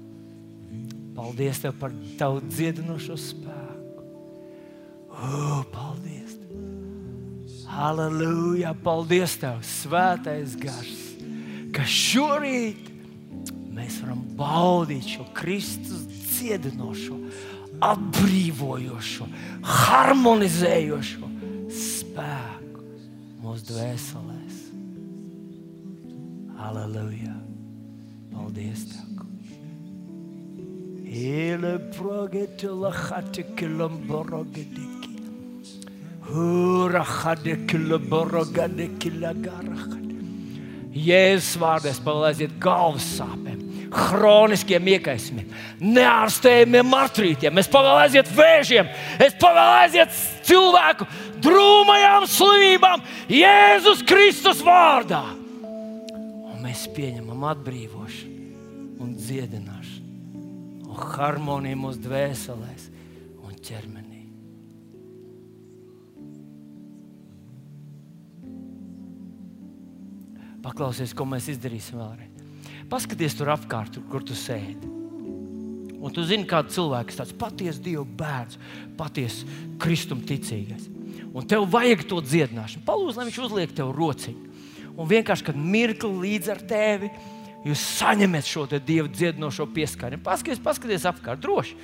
[1.16, 4.08] Paldies Tev par Tavu dziedinošo spēku.
[5.20, 6.36] Oh, paldies!
[7.70, 8.74] Halleluja!
[8.84, 11.10] Paldies Tev, Svētais Gars!
[11.74, 12.88] ka šorīt
[13.74, 17.16] mēs varam baudīt šo Kristus dziedinošo,
[17.84, 19.28] atbrīvojošo,
[19.64, 21.30] harmonizējošo
[21.80, 22.84] spēku
[23.44, 24.58] mūsu dvēselēs.
[26.60, 27.36] Aleluja!
[28.32, 28.84] Paldies!
[28.88, 29.10] Tev.
[31.12, 35.18] Ele progete la khate kilomborogediki.
[36.22, 39.98] Hura khade kilomborogade kilagarach.
[40.94, 43.58] Jēzus vārdā palaidiet galvas sāpēm,
[43.94, 48.90] chroniskiem iekaisumiem, neārstējumiem artrītiem, es pavēlēsiet vēžiem,
[49.22, 50.18] es pavēlēsiet
[50.50, 51.06] cilvēku
[51.46, 55.22] drūmajām slimībām Jēzus Kristus vārdā.
[55.30, 60.10] Un mēs pieņemam atbrīvošanu un dziedināšanu
[60.90, 62.88] un harmoniju mūsu dvēselēs
[63.46, 64.18] un ķermenī.
[70.60, 72.30] Paklausies, ko mēs izdarīsim vēlreiz.
[72.90, 74.90] Paskaties tur apkārt, tur, kur tu sēdi.
[76.00, 78.58] Un tu zini, kāda cilvēka ir tāds patiesa Dieva bērns,
[78.98, 79.46] patiesa
[79.80, 80.88] kristuma ticīgais.
[81.30, 82.82] Un tev vajag to dziedināšanu.
[82.88, 84.49] Palūdz, lai viņš uzliek tev rociņu.
[85.00, 87.10] Un vienkārši, kad mirkli līdz ar tevi,
[87.60, 90.22] Jūs saņemat šo dievu dziedinošo pieskārienu.
[90.24, 91.74] Paskaties, paskaties apkārt, droši.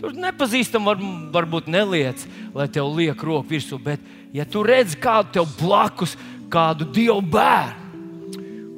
[0.00, 1.02] Tur nepazīstam, var,
[1.34, 2.22] varbūt neliec,
[2.56, 4.00] lai tev liek roku virsū, bet,
[4.32, 6.16] ja tu redz kādu tev blakus,
[6.48, 7.86] kādu dievu bērnu,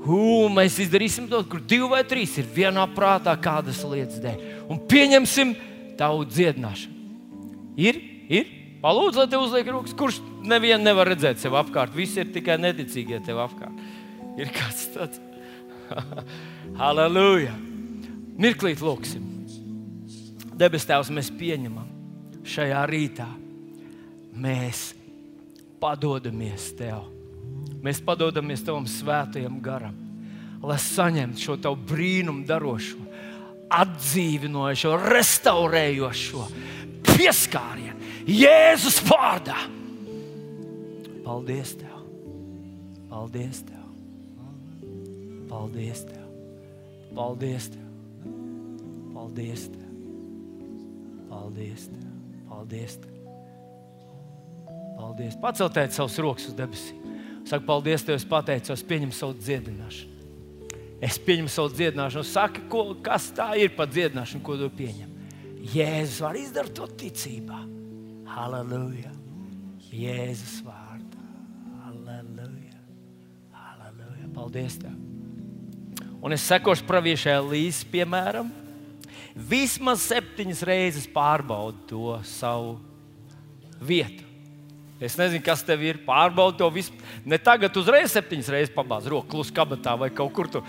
[0.09, 4.39] Hu, mēs izdarīsim to, kur divi vai trīs ir vienā prātā kādas lietas dēļ.
[4.73, 5.53] Un pieņemsim
[5.99, 6.95] tavu dziedināšanu.
[7.77, 7.99] Ir,
[8.31, 8.55] ir.
[8.79, 11.97] Palūdzu, lai te uzliek rokas, kurš nevienu nevar redzēt sev apkārt.
[11.99, 13.75] Visi ir tikai neticīgie tev apkārt.
[14.39, 15.21] Ir kāds tāds.
[16.81, 17.55] Halleluja!
[18.39, 19.25] Mirklīt, lūksim.
[20.59, 21.87] Debes Tēvs, mēs pieņemam
[22.47, 23.27] šajā rītā.
[24.39, 24.93] Mēs
[25.83, 27.07] padodamies Tev.
[27.83, 29.95] Mēs padodamies Tavam svētajam garam,
[30.63, 32.99] lai saņemtu šo Tavu brīnumu darošo,
[33.75, 36.47] atdzīvinošo, restaurējošo
[37.07, 37.99] pieskārienu
[38.29, 39.59] Jēzus vārdā.
[41.25, 41.99] Paldies Tev!
[43.09, 43.78] Paldies Tev!
[45.49, 46.27] Paldies Tev!
[47.15, 47.89] Paldies Tev!
[49.15, 49.89] Paldies Tev!
[51.29, 52.11] Paldies Tev!
[52.49, 53.17] Paldies Tev!
[54.99, 55.39] Paldies!
[55.41, 57.01] Paceltiet savus rokas uz debesīm.
[57.49, 60.15] Saka, paldies Tev, es pateicos, pieņem savu dziedināšanu.
[61.01, 62.27] Es pieņemu savu dziedināšanu.
[62.27, 65.15] Saka, ko, kas tā ir par dziedināšanu, ko tu pieņem?
[65.73, 67.63] Jēzus var izdarīt to ticībā.
[68.29, 69.13] Halleluja!
[69.89, 71.27] Jēzus vārdā.
[71.87, 72.83] Halleluja!
[73.57, 74.33] Halleluja!
[74.35, 75.08] Paldies Tev!
[76.19, 78.49] Un es sekošu praviešai līdzi, piemēram,
[79.39, 82.79] vismaz septiņas reizes pārbaudu to savu
[83.79, 84.27] vietu.
[84.99, 86.01] Es nezinu, kas tev ir.
[86.03, 86.95] Pārbaudi to visu.
[87.23, 90.65] Ne tagad, uzreiz septiņas reizes pabāz roku klusu kabatā vai kaut kur tur.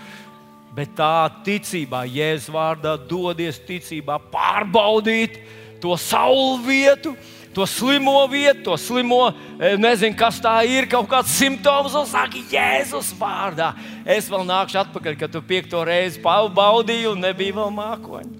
[0.70, 5.40] Bet tā ticībā, Jēzus vārdā, dodies ticībā, pārbaudīt
[5.82, 7.16] to saulu vietu,
[7.54, 12.38] to slimo vietu, to slimo, e, nezinu, kas tā ir, kaut kāds simptoms, un saka,
[12.50, 13.72] Jēzus vārdā.
[14.06, 18.38] Es vēl nākšu atpakaļ, kad tu piekto reizi baudīji, un nebija vēl mākoņi.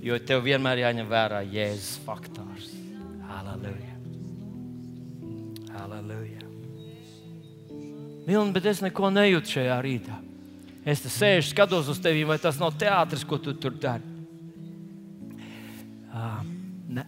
[0.00, 2.70] Jo tev vienmēr jāņem vērā Jēzus faktors.
[3.28, 3.96] Halleluja!
[5.74, 6.46] Halleluja!
[8.28, 10.20] Vilni, bet es neko nejūtu šajā rītā.
[10.86, 14.06] Es te sēžu, skatos uz tevi, vai tas nav teātris, ko tu tur dari.
[16.10, 16.40] Uh,
[16.90, 17.04] nē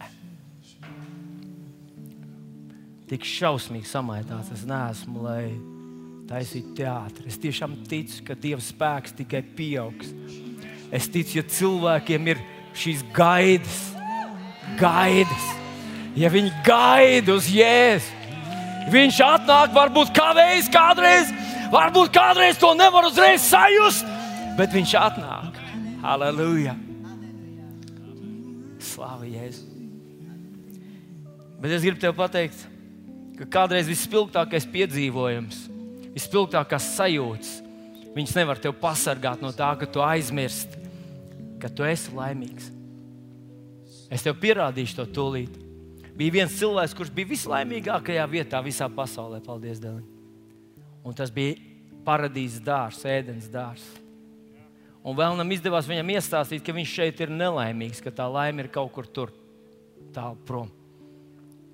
[3.09, 5.51] tik šausmīgi samaitāts es neesmu, lai
[6.29, 7.27] taisītu teātri.
[7.29, 10.11] Es tiešām ticu, ka Dieva spēks tikai pieaugs.
[10.93, 12.41] Es ticu, ja cilvēkiem ir
[12.77, 13.79] šīs gaidas,
[14.79, 15.47] gaidas,
[16.17, 18.21] ja viņi gaida uz Jēzu,
[18.93, 21.33] viņš atnāk, varbūt kavējas kādreiz,
[21.73, 24.07] varbūt kādreiz to nevar uzreiz sajust,
[24.57, 25.61] bet viņš atnāk.
[26.03, 26.75] Halleluja!
[28.83, 29.69] Slāva Jēzu!
[31.63, 32.65] Bet es gribu tev pateikt,
[33.37, 35.65] ka kādreiz vispilgtākais piedzīvojums,
[36.13, 37.55] vispilgtākās sajūtas,
[38.13, 40.81] viņas nevar tevi pasargāt no tā, ka tu aizmirsti,
[41.61, 42.69] ka tu esi laimīgs.
[44.13, 45.57] Es tev pierādīšu to tūlīt.
[46.13, 50.03] Bija viens cilvēks, kurš bija vislaimīgākajā vietā visā pasaulē, paldies Dievam.
[51.03, 51.57] Un tas bija
[52.05, 53.87] paradīzes dārzs, ēdienas dārzs.
[55.03, 58.69] Un vēl nam izdevās viņam iestāstīt, ka viņš šeit ir nelaimīgs, ka tā laime ir
[58.71, 59.33] kaut kur tur,
[60.15, 60.69] tālu prom.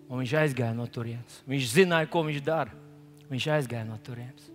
[0.10, 1.41] Un viņš aizgāja no turienes.
[1.50, 2.74] Viņš zināja, ko viņš dara.
[3.30, 4.48] Viņš aizgāja no turienes.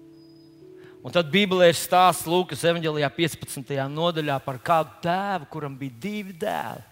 [1.05, 3.75] Un tad Bībelē ir stāsts Lūkas evanģēlijā 15.
[3.93, 6.83] nodaļā par kādu tēvu, kuram bija divi dēli.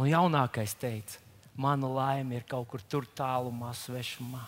[0.00, 1.20] Un jaunākais teica,
[1.54, 4.42] mana laime ir kaut kur tur tālumā, svešumā.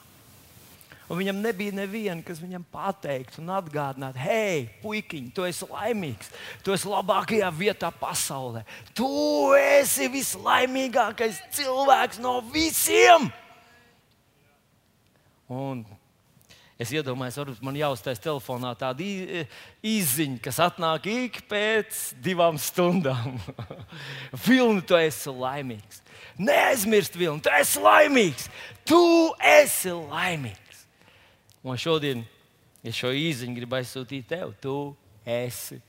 [1.07, 6.33] Un viņam nebija neviena, kas viņam pateiktu un atgādinātu, hei, puikiņ, tu esi laimīgs,
[6.67, 8.65] tu esi labākajā vietā pasaulē.
[8.97, 9.07] Tu
[9.61, 13.31] esi vislaimīgākais cilvēks no visiem.
[15.47, 15.85] Un
[16.75, 19.07] es iedomājos, varbūt man jāuztais telefonā tāda
[19.87, 23.39] izziņa, kas atnāk ik pēc divām stundām.
[24.49, 26.03] Vilni, tu esi laimīgs.
[26.37, 28.51] Neaizmirst, Vilni, tu esi laimīgs.
[28.83, 29.03] Tu
[29.55, 30.66] esi laimīgs.
[31.67, 32.23] Un šodien
[32.87, 34.53] es šo īziņu gribu aizsūtīt tev.
[34.63, 34.75] Tu
[35.27, 35.81] esi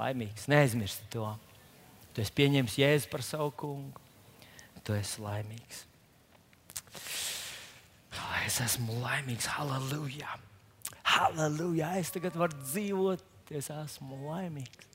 [0.00, 0.48] laimīgs.
[0.50, 1.28] Neaizmirsti to.
[2.10, 4.02] Tu esi pieņēmis Jēzu par savu kungu.
[4.82, 5.84] Tu esi laimīgs.
[8.46, 9.46] Es esmu laimīgs.
[9.54, 10.36] Halleluja!
[11.06, 11.94] Halleluja!
[12.00, 13.22] Es tagad varu dzīvot.
[13.54, 14.94] Es esmu laimīgs.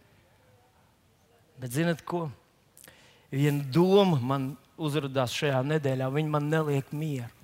[1.61, 2.25] Bet zinat ko?
[3.31, 6.07] Viena doma man uzrādījās šajā nedēļā.
[6.15, 7.40] Viņa man neliek mieru.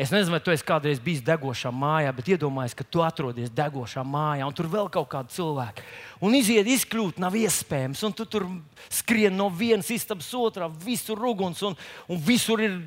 [0.00, 4.00] Es nezinu, vai tu esi kādreiz bijis degošā mājā, bet iedomājies, ka tu atrodies degošā
[4.00, 5.84] mājā, un tur vēl kaut kāda cilvēka.
[6.24, 8.46] Un iziet, izkļūt nav iespējams, un tu tur
[8.88, 11.76] skrien no vienas istabas otrā, visur uguns, un,
[12.08, 12.78] un visur ir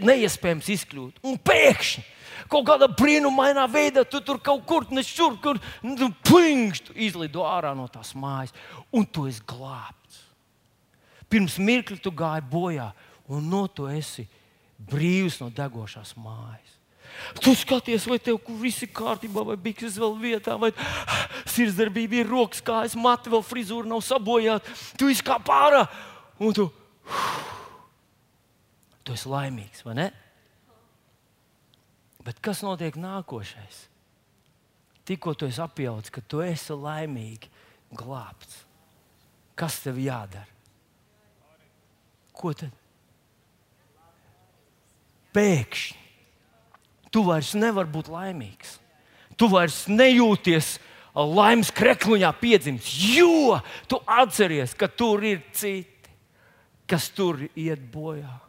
[0.00, 1.20] neiespējams izkļūt.
[1.28, 2.06] Un pēkšņi
[2.48, 7.84] kaut kādā brīnumainā veidā tu tur kaut kur nešur, kur nu, plinkšķi izlido ārā no
[7.92, 8.56] tās mājas,
[8.88, 10.24] un tu esi glābts.
[11.28, 12.88] Pirms mirkļa tu gāji bojā,
[13.28, 14.24] un no tu esi
[14.78, 16.74] brīvs no degošās mājas.
[17.42, 20.70] Tu skaties, vai tev viss ir kārtībā, vai bikses vēl vietā, vai
[21.50, 24.74] sirdsdarbība ir rokas, kājas, mati vēl frizūra nav sabojāta.
[25.00, 25.82] Tu esi kā pārā,
[26.38, 26.68] un tu,
[29.02, 30.08] tu esi laimīgs, vai ne?
[32.28, 33.86] Bet kas notiek nākošais?
[35.08, 37.48] Tikko tu esi apjauts, ka tu esi laimīgi
[37.96, 38.60] glābts.
[39.58, 40.46] Kas tev jādara?
[42.36, 42.74] Ko tad?
[45.38, 45.94] Pēkšņi
[47.14, 48.74] tu vairs nevari būt laimīgs.
[49.38, 50.74] Tu vairs nejūties
[51.14, 53.56] laimes krekliņā piedzimis, jo
[53.88, 56.12] tu atceries, ka tur ir citi,
[56.90, 58.48] kas tur iet bojā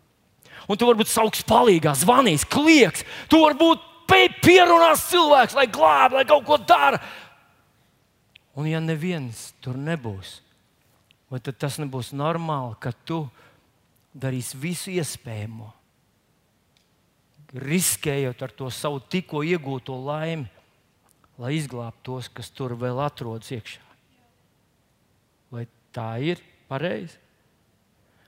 [0.69, 3.05] un tu varbūt sauks palīgā, zvanīs, klieks.
[3.29, 3.85] Tu varbūt
[4.43, 7.01] pierunās cilvēks, lai glābtu, lai kaut ko dara.
[8.57, 10.39] Un ja neviens tur nebūs,
[11.31, 13.23] vai tad tas nebūs normāli, ka tu
[14.13, 15.69] darīsi visu iespējamo,
[17.55, 20.47] riskējot ar to savu tikko iegūto laimi,
[21.39, 23.81] lai izglābtu tos, kas tur vēl atrodas iekšā.
[25.49, 27.17] Vai tā ir pareizi?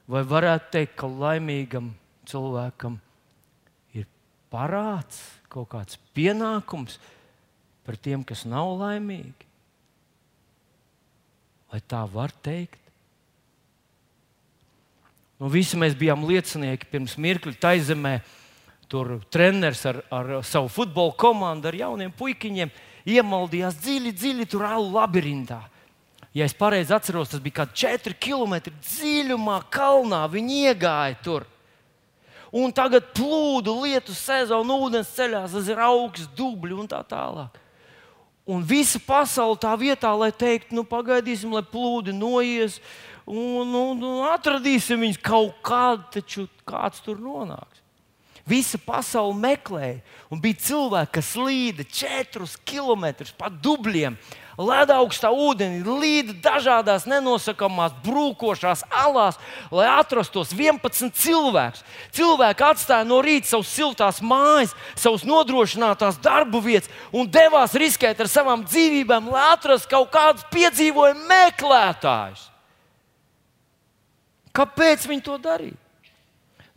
[0.09, 1.91] Vai varētu teikt, ka laimīgam
[2.27, 2.97] cilvēkam
[3.95, 4.07] ir
[4.51, 6.97] parāds, kaut kāds pienākums
[7.85, 9.47] par tiem, kas nav laimīgi?
[11.71, 12.79] Vai tā var teikt?
[15.39, 18.19] Nu, visi mēs bijām liecinieki pirms mirkļa taizemē.
[18.91, 22.73] Tur treneris ar, ar savu futbola komandu, ar jauniem puikiņiem
[23.07, 25.61] iemaldījās dziļi, dziļi tur alu labirintā.
[26.35, 30.25] Ja es pareizi atceros, tas bija kaut kāds 4 km dziļumā, kalnā.
[30.31, 31.47] Viņi iegāja tur
[32.51, 37.57] un tagad plūdu lietu sezona, ūdens ceļās, tas ir augsts, dubļi un tā tālāk.
[38.51, 42.79] Un visa pasaule tā vietā, lai teiktu, nu, pagaidīsim, lai plūdi noies,
[43.23, 47.80] un, un, un atradīsim viņus kaut kādu, taču kāds tur nonāks.
[48.51, 54.17] Visa pasaule meklēja, un bija cilvēki, kas līda četrus kilometrus pa dubļiem,
[54.59, 59.39] ledaugstā ūdenī, līdz dažādās nenosakāmās brūkošās alās,
[59.71, 61.85] lai atrastos 11 cilvēkus.
[62.17, 68.31] Cilvēki atstāja no rīta savus siltās mājas, savus nodrošinātās darbu vietas un devās riskēt ar
[68.31, 72.49] savām dzīvībām, lai atrastu kaut kādus piedzīvojumu meklētājus.
[74.51, 75.80] Kāpēc viņi to darīja?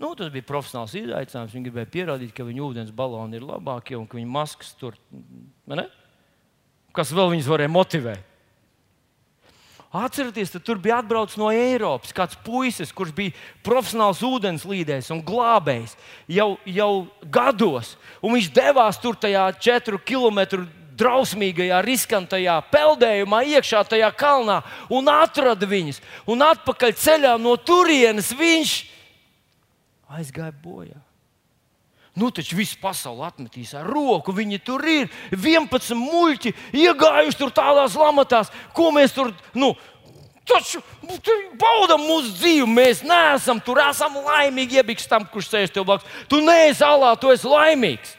[0.01, 1.53] Nu, tas bija profesionāls izaicinājums.
[1.55, 4.99] Viņi gribēja pierādīt, ka viņu ūdens baloni ir labākie un ka viņu maskas tur.
[5.71, 5.87] Ne?
[6.95, 8.31] kas vēl viņus varēja motivēt.
[9.95, 15.95] Atcerieties, tur bija atbraucis no Eiropas kāds puisis, kurš bija profesionāls ūdenslīdējs un glābējs
[16.27, 17.93] jau, jau gados.
[18.23, 20.65] Viņš devās tur tajā četru kilometru
[20.99, 26.03] drausmīgajā, riskantajā peldējumā, iekšā tajā kalnā un atrada viņus.
[26.27, 28.75] Un atpakaļ ceļā no turienes viņš
[30.19, 30.99] aizgāja bojā.
[32.15, 34.35] Nu, taču viss pasaule atmetīs ar roku.
[34.35, 36.53] Viņi tur ir 11 muļķi,
[36.85, 39.35] iegājuši tur tādās lamatās, ko mēs tur.
[39.55, 39.75] Nu,
[40.45, 40.83] Taču
[41.57, 42.67] baudām mūsu dzīvi.
[42.69, 44.77] Mēs neesam tur, esam laimīgi.
[44.77, 46.19] Iebiks tam, kurš sēž tev blakus.
[46.29, 48.13] Tu neesi alā, tu esi laimīgs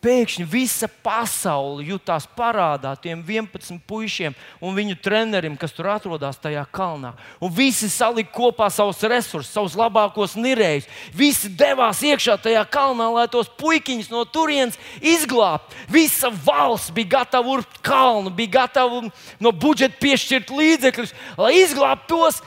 [0.00, 6.64] pēkšņi visa pasaule jutās parādā tiem 11 puišiem un viņu trenerim, kas tur atrodas tajā
[6.72, 7.12] kalnā.
[7.40, 10.88] Un visi salika kopā savus resursus, savus labākos nirējus.
[11.16, 15.76] Visi devās iekšā tajā kalnā, lai tos puikiņus no turienes izglābtu.
[15.92, 19.04] Visa valsts bija gatava urbt kalnu, bija gatava
[19.40, 22.40] no budžeta piešķirt līdzekļus, lai izglābtu tos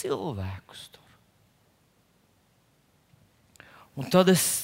[0.00, 0.88] cilvēkus.
[0.92, 1.02] Tur.
[3.96, 4.63] Un tad es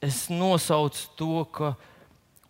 [0.00, 1.74] es nosaucu to, ka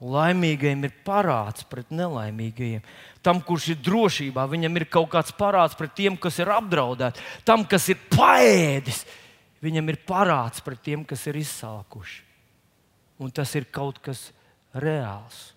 [0.01, 2.85] laimīgajam ir parāds pret nelaimīgajiem.
[3.21, 7.21] Tam, kurš ir drošībā, viņam ir kaut kāds parāds pret tiem, kas ir apdraudēti.
[7.45, 9.05] Tam, kas ir paēdis,
[9.61, 12.23] viņam ir parāds pret tiem, kas ir izsalkuši.
[13.21, 14.31] Un tas ir kaut kas
[14.73, 15.51] reāls.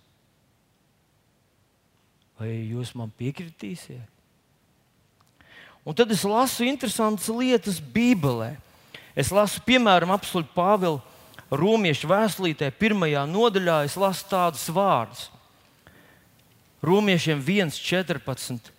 [2.35, 4.09] Vai jūs man piekritīsiet?
[5.83, 8.53] Un tad es lasu interesantas lietas Bībelē.
[9.15, 10.99] Es lasu, piemēram, apelsīnu Pāvilu
[11.53, 15.27] Romiešu vēstulītē, pirmajā nodaļā, es lasu tādus vārdus.
[16.83, 18.71] Romiešiem 1, 14,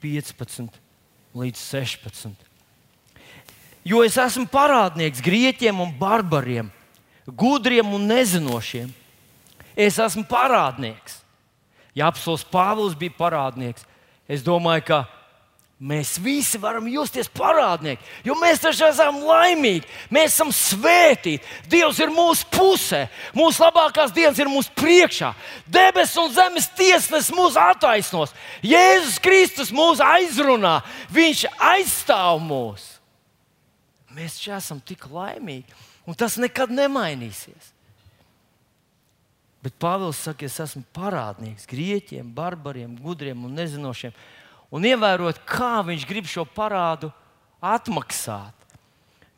[0.00, 0.78] 15
[1.36, 2.46] līdz 16.
[3.88, 6.70] Jo es esmu parādnieks grieķiem un barbariem,
[7.26, 8.90] gudriem un nezinošiem.
[9.78, 11.20] Es esmu parādnieks.
[11.96, 13.84] Ja apelsīns Pāvils bija parādnieks,
[14.30, 14.98] es domāju, ka
[15.78, 21.38] Mēs visi varam justies parādnieki, jo mēs taču esam laimīgi, mēs esam svētīti.
[21.70, 25.30] Dievs ir mūsu pusē, mūsu labākās dienas ir mūsu priekšā.
[25.70, 28.34] Debesis un zemes tiesnesis mūs attaisnos.
[28.66, 30.80] Jēzus Kristus mūs aizrunā,
[31.14, 32.88] Viņš aizstāv mūs.
[34.18, 35.76] Mēs šeit esam tik laimīgi,
[36.10, 37.70] un tas nekad nemainīsies.
[39.62, 44.14] Bet Pāvils saka, es esmu parādnieks grieķiem, barbariem, gudriem un nezinošiem
[44.74, 47.10] un ievērot, kā viņš grib šo parādu
[47.64, 48.54] atmaksāt.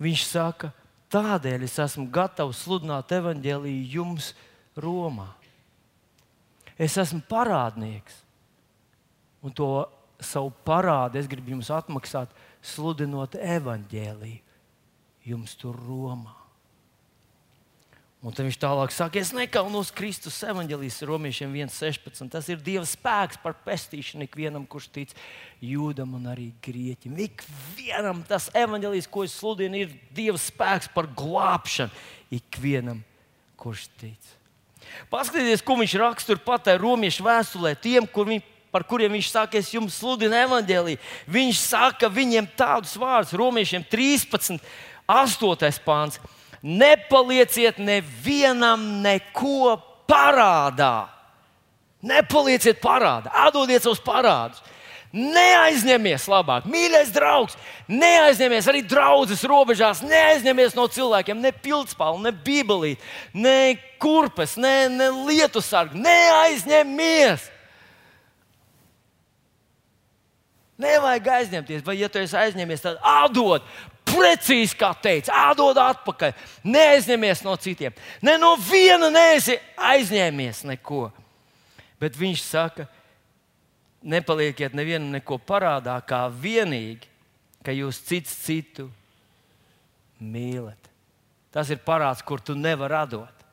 [0.00, 0.72] Viņš saka,
[1.12, 4.32] tādēļ es esmu gatavs sludināt evaņģēlīju jums
[4.80, 5.28] Romā.
[6.80, 8.22] Es esmu parādnieks,
[9.44, 9.70] un to
[10.20, 12.32] savu parādu es gribu jums atmaksāt,
[12.64, 14.40] sludinot evaņģēlīju
[15.28, 16.39] jums tur Romā.
[18.20, 22.26] Un viņš tālāk saka, es nekaunos Kristus evanģēlijas romiešiem 1,16.
[22.28, 25.14] Tas ir Dieva spēks par pestīšanu ikvienam, kurš tic
[25.64, 27.14] jūdam un arī grieķim.
[27.16, 33.00] Ikvienam tas evanģēlijas, ko es sludinu, ir Dieva spēks par glābšanu ikvienam,
[33.56, 34.34] kurš tic.
[35.08, 39.72] Paskatieties, ko viņš raksta turpat romiešu vēstulē tiem, kur viņi par kuriem viņš saka, es
[39.72, 41.00] jums sludinu evanģēlīju.
[41.32, 44.60] Viņš saka viņiem tādus vārdus, romiešiem 13,
[45.08, 46.20] 8 pāns
[46.62, 51.08] nepalieciet nevienam neko parādā.
[52.00, 54.62] Nepalieciet parādā, atdodiet savus parādus.
[55.10, 57.56] Neaizņemies labāk, mīļais draugs,
[57.90, 63.02] neaizņemies arī draudzes robežās, neaizņemies no cilvēkiem ne pildspālu, ne bībelīti,
[63.34, 65.98] ne kurpes, ne, ne lietu sargu.
[65.98, 67.48] Neaizņemies!
[70.80, 73.66] Nevajag aizņemties, vai ja tu esi aizņēmies, tad atdod
[74.12, 76.34] precīzi kā teica, atdod atpakaļ.
[76.66, 77.96] Neaizņemies no citiem.
[78.22, 81.08] Ne no viena neesi aizņēmies neko.
[82.00, 82.86] Bet viņš saka,
[84.02, 87.08] nepalieciet nevienam neko parādā, kā vienīgi,
[87.64, 88.88] ka jūs cits citu
[90.20, 90.78] mīlat.
[91.50, 93.46] Tas ir parāds, kur tu nevari atdot.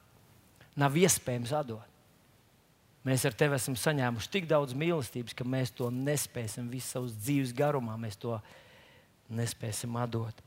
[0.77, 1.93] Nav iespējams atdot.
[3.07, 7.53] Mēs ar tevi esam saņēmuši tik daudz mīlestības, ka mēs to nespēsim visu savas dzīves
[7.55, 7.95] garumā.
[7.99, 8.35] Mēs to
[9.31, 10.46] nespēsim atdot.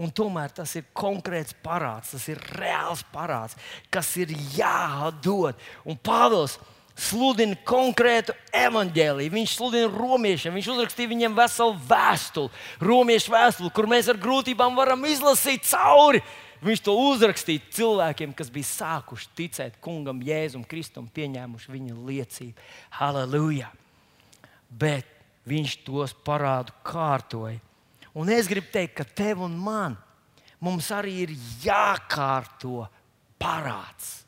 [0.00, 3.56] Un tomēr tas ir konkrēts parāds, tas ir reāls parāds,
[3.92, 5.58] kas ir jādod.
[5.84, 6.56] Un Pāvils
[6.96, 9.34] sludina konkrētu evaņģēlīju.
[9.34, 15.04] Viņš sludina romiešiem, viņš uzrakstīja viņiem veselu vēstuli, romiešu vēstuli, kur mēs ar grūtībām varam
[15.08, 16.24] izlasīt cauri.
[16.64, 22.68] Viņš to uzrakstīja cilvēkiem, kas bija sākuši ticēt kungam, Jēzum, Kristum, pieņēmuši viņa liecību.
[22.98, 23.70] Halleluja!
[24.68, 25.08] Bet
[25.48, 27.60] viņš tos parādu kārtoja
[28.14, 29.98] Un es gribu teikt, ka tev un man
[30.60, 32.84] mums arī ir jākārto
[33.40, 34.20] parāds.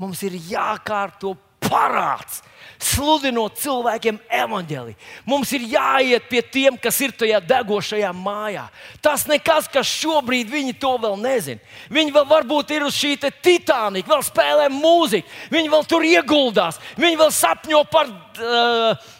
[0.00, 2.40] Mums ir jākārto parāds,
[2.82, 4.94] sludinot cilvēkiem evaņģēlī.
[5.28, 8.66] Mums ir jāiet pie tiem, kas ir tajā degošajā mājā.
[9.04, 11.62] Tas nekas, kas šobrīd viņi to vēl nezina.
[11.92, 17.20] Viņi vēl varbūt ir uz šī Titanika, vēl spēlē mūziku, viņi vēl tur ieguldās, viņi
[17.22, 19.10] vēl sapņo par, uh,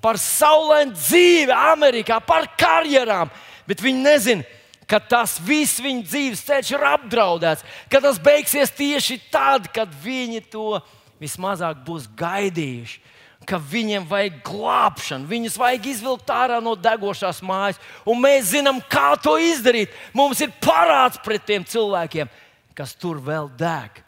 [0.00, 3.30] par saulēnu dzīvi Amerikā, par karjerām
[3.66, 4.46] bet viņi nezina,
[4.86, 10.44] ka tas viss viņa dzīves ceļš ir apdraudēts, ka tas beigsies tieši tad, kad viņi
[10.52, 10.78] to
[11.22, 13.02] vismazāk būs gaidījuši.
[13.46, 19.12] Ka viņiem vajag glābšanu, viņus vajag izvilkt ārā no degošās mājas, un mēs zinām, kā
[19.22, 19.92] to izdarīt.
[20.16, 22.32] Mums ir parāds pret tiem cilvēkiem,
[22.74, 24.02] kas tur vēl deg.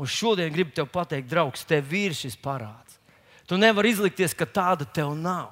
[0.00, 2.89] Un šodien gribu te pateikt, draugs, tev ir šis parāds.
[3.50, 5.48] Tu nevari izlikties, ka tāda tev nav.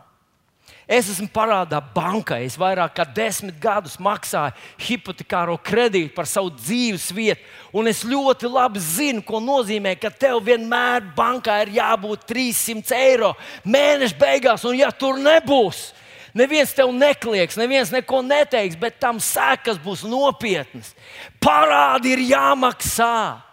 [0.87, 2.45] Es esmu parādā bankai.
[2.47, 4.55] Es vairāk kā desmit gadus maksāju
[4.87, 7.43] hipotekāro kredītu par savu dzīves vietu.
[7.75, 13.33] Un es ļoti labi zinu, ko nozīmē, ka tev vienmēr bankā ir jābūt 300 eiro
[13.67, 14.69] mēneša beigās.
[14.71, 15.91] Un ja tur nebūs,
[16.39, 20.95] neviens tev neklieks, neviens neko neteiks, bet tam sekas būs nopietnas.
[21.43, 23.48] Parādi ir jāmaksā.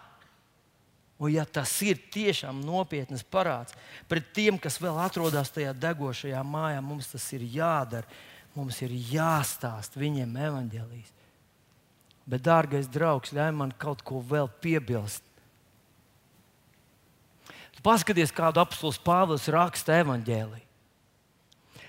[1.16, 3.76] Un, ja tas ir tiešām nopietns parāds
[4.08, 8.08] pret tiem, kas vēl atrodas tajā degošajā mājā, mums tas ir jādara.
[8.56, 11.12] Mums ir jāstāsta viņiem evaņģēlijas.
[12.26, 15.20] Bet, dārgais draugs, ļauj man kaut ko vēl piebilst.
[17.86, 20.65] Paskaties, kādu apelsīnu Pāvils raksta evaņģēlī.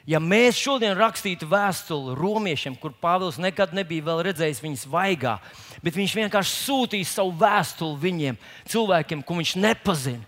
[0.08, 5.34] Ja mēs šodien rakstītu vēstuli romiešiem, kur Pāvils nekad nebija redzējis viņas vaigā,
[5.84, 8.38] bet viņš vienkārši sūtīja savu vēstuli viņiem,
[8.72, 10.24] cilvēkiem, ko viņš nepazina.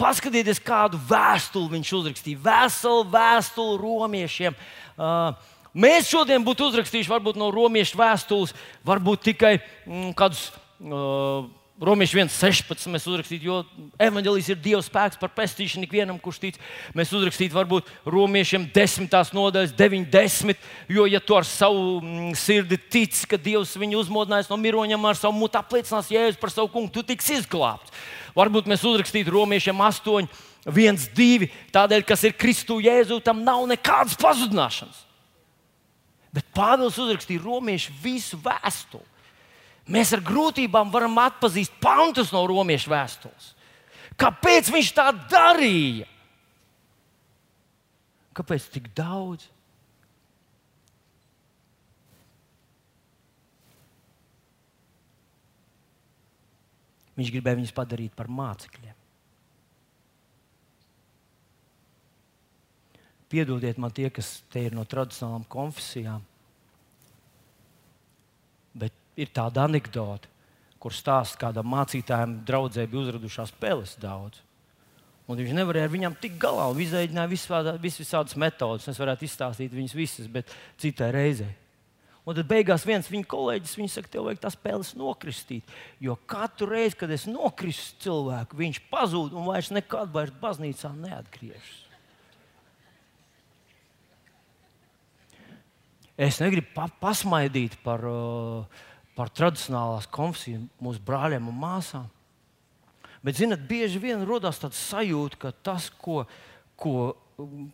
[0.00, 2.40] Paskatieties, kādu vēstuli viņš uzrakstīja.
[2.42, 4.56] Veselu vēstuli romiešiem.
[4.96, 5.36] Uh,
[5.76, 8.56] mēs šodien būtu uzrakstījuši varbūt no romiešu vēstules,
[8.88, 10.48] varbūt tikai mm, kādus.
[10.80, 11.46] Uh,
[11.82, 13.54] Romieši 1,16 mēs uzrakstītu, jo
[13.98, 16.58] evanģēlijas ir Dieva spēks par pestīšanu ikvienam, kurš tic.
[16.94, 19.16] Mēs uzrakstītu, varbūt romiešiem 10.
[19.34, 20.68] nodaļas, 90.
[20.94, 25.18] Jo, ja tu ar savu mm, sirdi tici, ka Dievs viņu uzmodinājis no miroņiem, ar
[25.18, 27.90] savu mutu apliecinās jēzus par savu kungu, tu tiks izglābts.
[28.38, 30.28] Varbūt mēs uzrakstītu romiešiem 8,
[30.70, 31.48] 1, 2.
[31.74, 35.02] Tādēļ, kas ir Kristu Jēzu, tam nav nekādas pazudināšanas.
[36.34, 39.10] Bet Pāvils uzrakstīja romiešu visu vēstuli.
[39.84, 43.50] Mēs ar grūtībām varam atpazīt pantus no romiešu vēstules.
[44.16, 46.06] Kāpēc viņš tā darīja?
[48.34, 49.50] Kāpēc tik daudz?
[57.14, 58.96] Viņš gribēja viņus padarīt par mācekļiem.
[63.30, 66.22] Piedodiet man tie, kas te ir no tradicionālām konfesijām.
[69.20, 70.30] Ir tāda anekdote,
[70.82, 74.40] kur stāsta, kādam mācītājam draudzē bija uzradušās peles daudz.
[75.24, 78.88] Un viņš nevarēja ar viņiem tikt galā un izmēģināja visādas, visādas metodes.
[78.90, 80.50] Es varētu izstāstīt viņas visas, bet
[80.80, 81.54] citai reizei.
[82.24, 85.72] Un tad beigās viens viņa kolēģis viņa saka, tev vajag tās spēles nokristīt.
[86.00, 91.80] Jo katru reizi, kad es nokristu cilvēku, viņš pazūd un vairs nekad vairs baznīcā neatgriežas.
[96.14, 98.82] Es negribu pa pasmaidīt par uh,
[99.14, 102.08] par tradicionālās konfesijas mūsu brāļiem un māsām.
[103.24, 106.24] Bet, zinot, bieži vien rodas tāds sajūta, ka tas, ko,
[106.76, 107.14] ko,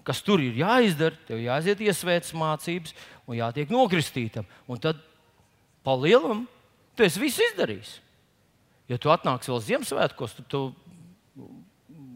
[0.06, 2.94] kas tur ir jāizdara, tev jāiziet iesvētas mācības
[3.26, 4.46] un jātiek nokristītam.
[4.70, 5.00] Un tad,
[5.82, 6.44] pa lielam,
[6.94, 7.96] tu esi visu izdarījis.
[8.90, 10.62] Ja tu atnāksi vēl Ziemassvētkos, tad tu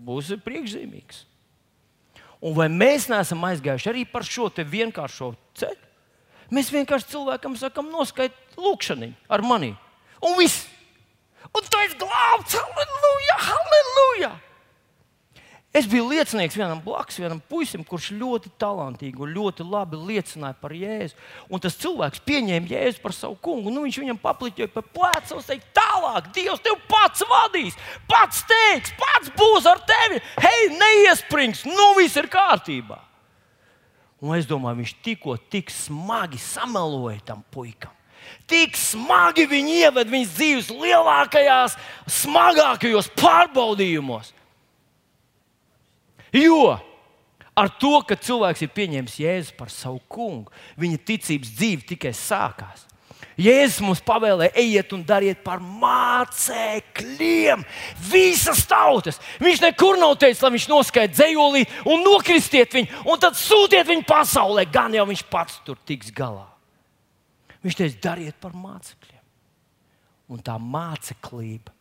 [0.04, 1.24] būsi priekšzīmīgs.
[2.44, 5.84] Un vai mēs neesam aizgājuši arī par šo vienkāršo ceļu?
[6.53, 9.74] Mēs vienkārši cilvēkam sakām, noskaidro lūkšanu ar mani.
[10.24, 10.66] Un viss.
[11.55, 12.57] Un tu esi glābts.
[12.59, 13.38] Halleluja!
[13.49, 14.32] Halleluja!
[15.74, 20.70] Es biju liecinieks vienam blakus, vienam puisim, kurš ļoti talantīgi un ļoti labi liecināja par
[20.70, 21.16] Jēzu.
[21.51, 23.72] Un tas cilvēks pieņēma Jēzu par savu kungu.
[23.74, 27.74] Nu, viņš viņam papliķoja pa plecu un teica, tālāk, Dievs tev pats vadīs,
[28.07, 30.22] pats teiks, pats būs ar tevi.
[30.47, 33.01] Hei, neiesprings, nu viss ir kārtībā.
[34.24, 37.92] Un es domāju, viņš tikko tik smagi sameloja tam puikam.
[38.48, 41.76] Tik smagi viņi ievada viņas dzīves lielākajās,
[42.22, 44.32] smagākajos pārbaudījumos.
[46.32, 46.78] Jo
[47.54, 52.88] ar to, ka cilvēks ir pieņēmis Jēzu par savu kungu, viņa ticības dzīve tikai sākās.
[53.41, 57.64] Jēzus mums pavēlēja, ejiet un dariet par mācekļiem
[58.11, 59.18] visas tautas.
[59.43, 64.07] Viņš nekur nav teicis, lai viņš noskaidro dzējolī un nokristiet viņu, un tad sūtiet viņu
[64.07, 64.66] pasaulē.
[64.70, 66.47] Gan jau viņš pats tur tiks galā.
[67.64, 69.22] Viņš teica, dariet par mācekļiem.
[70.30, 71.74] Un tā māceklība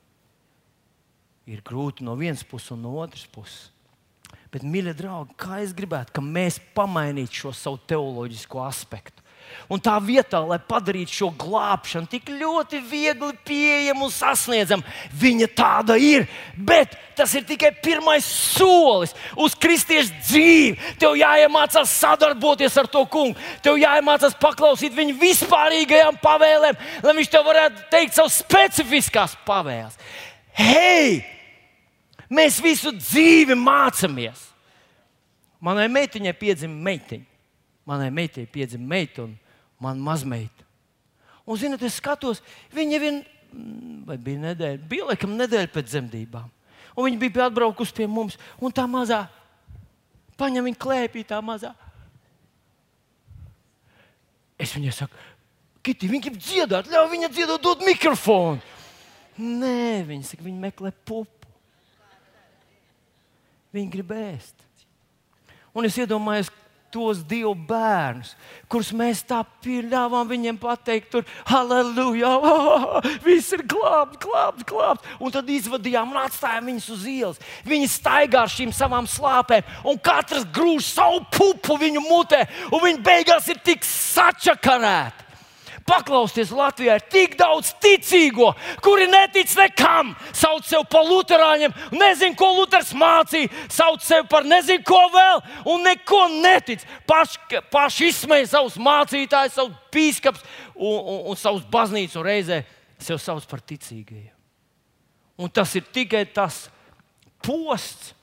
[1.48, 3.70] ir grūta no vienas puses un no otras puses.
[4.54, 9.23] Bet, mīļie draugi, kā es gribētu, ka mēs pamainītu šo savu teoloģisko aspektu
[9.72, 14.84] Un tā vietā, lai padarītu šo glābšanu tik ļoti viegli pieejamu un sasniedzamu,
[15.22, 16.28] viņa tāda ir.
[16.58, 20.78] Bet tas ir tikai pirmais solis uz kristiešu dzīvi.
[21.02, 27.48] Tev jāiemācās sadarboties ar to kungu, tev jāiemācās paklausīt viņa vispārīgajām pavēlēm, lai viņš tev
[27.48, 30.00] varētu teikt savas specifiskās pavēles.
[30.60, 31.24] Hei!
[32.34, 34.50] Mēs visu dzīvi mācāmies.
[35.64, 37.33] Manai meitiņai piedzima meitiņa.
[37.90, 39.36] Manai meitai piedzima meita, un
[39.82, 40.68] man mazmeita.
[41.44, 42.40] Un, zinot, es skatos,
[42.72, 43.20] viņa vien,
[43.52, 46.48] mm, vai bija nedēļa, bija laikam nedēļa pēc dzemdībām.
[46.94, 49.26] Un viņa bija atbraukusi pie mums, un tā mazā,
[50.40, 51.74] paņem viņa klēpī, tā mazā.
[54.62, 55.20] Es viņai saku,
[55.84, 58.62] Kiti, viņa grib dziedāt, ļauj viņai dziedāt, dod mikrofonu.
[59.36, 61.50] Nē, viņa saka, viņa meklē pupu.
[63.76, 64.64] Viņa grib ēst.
[65.76, 66.52] Un es iedomājos,
[66.94, 68.36] tos divu bērnus,
[68.70, 75.16] kurus mēs tā pieļāvām viņiem pateikt, tur, halleluja, oh, viss ir glābts, glābts, glābts.
[75.20, 77.42] Un tad izvadījām un atstājām viņus uz ielas.
[77.66, 83.04] Viņi staigā ar šīm savām slāpēm, un katrs grūž savu pupu viņu mutē, un viņi
[83.06, 85.23] beigās ir tik sačakarēti.
[85.88, 88.54] Paklausieties, Latvijā ir tik daudz ticīgo,
[88.84, 94.84] kuri netic nekam, sauc sevi par luterāņiem, nezinu, ko Luters mācīja, sauc sevi par nezinu,
[94.88, 96.86] ko vēl, un neko netic.
[97.10, 102.64] Paši paš izsmeja savus mācītājus, savus biskups un, un, un savus baznīcas, un reizē
[103.04, 104.32] sev sauc par ticīgajiem.
[105.44, 106.68] Un tas ir tikai tas
[107.44, 108.14] posts,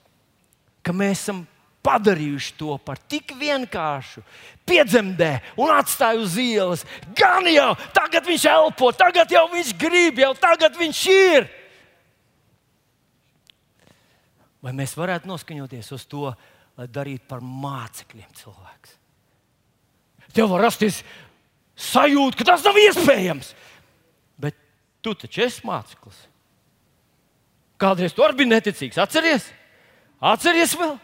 [0.80, 1.44] ka mēs esam
[1.84, 4.22] padarījuši to par tik vienkāršu,
[4.68, 6.84] piedzemdē un atstāja uz ielas.
[7.16, 11.48] Gan jau tagad viņš elpo, tagad jau viņš grib, jau tagad viņš ir.
[14.60, 16.28] Vai mēs varētu noskaņoties uz to,
[16.76, 18.96] lai darītu par mācekļiem cilvēks?
[20.36, 21.00] Tev var rasties
[21.80, 23.54] sajūta, ka tas nav iespējams.
[24.40, 24.58] Bet
[25.02, 26.26] tu taču esi māceklis.
[27.80, 29.00] Kādreiz tu arī biji neticīgs.
[29.00, 29.48] Atceries?
[30.20, 30.98] Atceries vēl?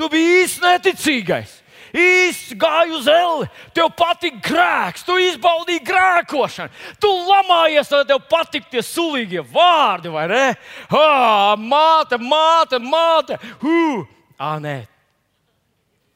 [0.00, 1.56] Tu biji īsti neticīgais.
[1.90, 6.70] Īsti gāji uz eli, tev patīk grēks, tu izbaudīji grēkošanu,
[7.02, 10.44] tu lamājies, lai tev patīk tie sulīgie vārdi, vai ne?
[10.86, 13.40] Ah, māte, māte, māte!
[13.58, 14.06] Huh.
[14.38, 14.84] Ah, nē,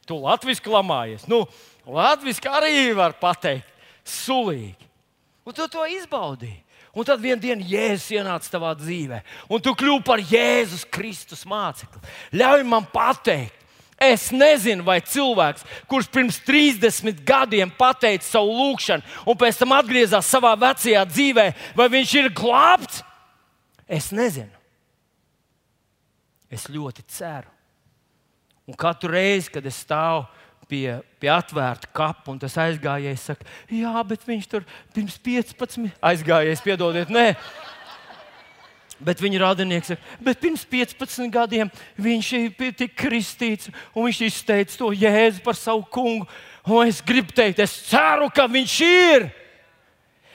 [0.06, 1.26] tu latviešu lamājies.
[1.28, 1.42] Nu,
[1.84, 3.66] latviešu arī var pateikt,
[4.06, 4.88] sulīgi.
[5.44, 6.60] Un tu to izbaudīji.
[6.94, 9.18] Un tad vienā dienā Jēzus ienāca tavā dzīvē,
[9.50, 11.98] un tu kļūsi par Jēzus Kristus mācekli.
[12.38, 13.63] Ļauj man pateikt,
[14.00, 20.28] Es nezinu, vai cilvēks, kurš pirms 30 gadiem pateica savu lūgšanu, un pēc tam atgriezās
[20.28, 21.46] savā vecajā dzīvē,
[21.78, 23.04] vai viņš ir glābts.
[23.86, 24.50] Es nezinu.
[26.50, 27.50] Es ļoti ceru.
[28.64, 30.24] Un katru reizi, kad es stāvu
[30.68, 34.64] pie, pie atvērta kapa, un tas aizgājējis saka, jā, bet viņš tur
[34.96, 37.34] pirms 15 aizgājējis, piedodiet, nē.
[39.02, 42.28] Bet viņa radinieks saka, bet pirms 15 gadiem viņš
[42.78, 46.28] tika kristīts, un viņš izteica to jēzu par savu kungu.
[46.64, 49.26] Un es gribu teikt, es ceru, ka viņš ir.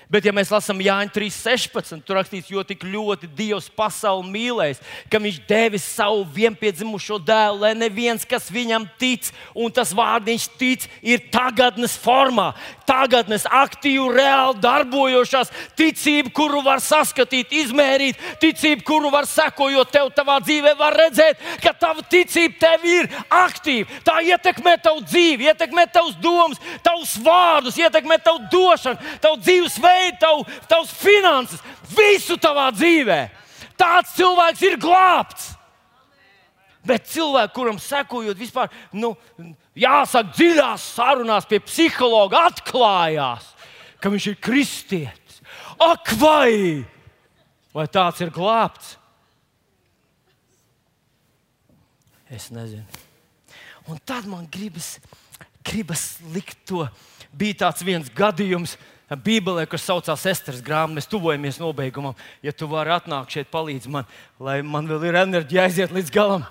[0.09, 5.19] Bet, ja mēs lasām Jāņa 3.16, tur rakstīts, jo tik ļoti Dievs pasauli mīlēs, ka
[5.21, 11.21] Viņš devis savu vienpiedzimušo dēlu, lai neviens, kas viņam tic, un tas vārdiņš tic, ir
[11.29, 12.47] tagadnes formā,
[12.89, 20.39] tagadnes aktīvi, reāli darbojošās ticība, kuru var saskatīt, izmērīt, ticība, kuru var sekojot tev, tavā
[20.41, 23.11] dzīvē, var redzēt, ka tava ticība tev ir
[23.43, 24.01] aktīva.
[24.09, 30.17] Tā ietekmē tavu dzīvi, ietekmē tavus domas, tavus vārdus, ietekmē tavu došanu, tavu dzīvesveidu veidu,
[30.21, 33.21] tavu, tavs finanses, visu tavā dzīvē.
[33.79, 35.53] Tāds cilvēks ir glābts.
[36.85, 39.13] Bet cilvēks, kuram sekojot, vispār, nu,
[39.77, 43.51] jāsaka, dziļās sarunās pie psihologa, atklājās,
[43.99, 45.41] ka viņš ir kristietis.
[45.79, 46.85] Ak, vai,
[47.75, 48.95] vai tāds ir glābts?
[52.29, 52.85] Es nezinu.
[53.89, 54.97] Un tad man gribas,
[55.65, 56.83] gribas likt to.
[57.33, 62.17] Bija tāds viens gadījums, kad Bībelē, kas saucās Esteras grāmata, mēs tuvojamies nobeigumam.
[62.45, 64.05] Ja tu vari atnākt šeit, palīdz man,
[64.37, 66.45] lai man vēl ir enerģija aiziet līdz galam.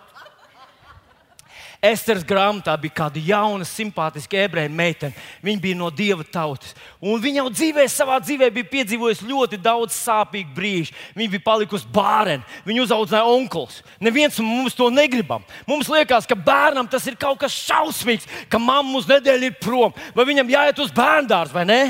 [1.78, 5.14] Esteras grāmatā bija kāda jauna, simpātiska ebreju meitene.
[5.46, 6.72] Viņa bija no dieva tautas.
[6.98, 10.96] Un viņa jau dzīvē, savā dzīvē bija piedzīvojusi ļoti daudz sāpīgu brīžu.
[11.14, 13.78] Viņa bija palikusi bērna, viņa uzaugusi onkls.
[14.02, 15.46] Neviens mums to negribam.
[15.70, 19.94] Mums liekas, ka bērnam tas ir kaut kas šausmīgs, ka mamma uz nedēļu ir prom,
[20.18, 21.82] vai viņam jāiet uz bērnu dārzu, vai ne?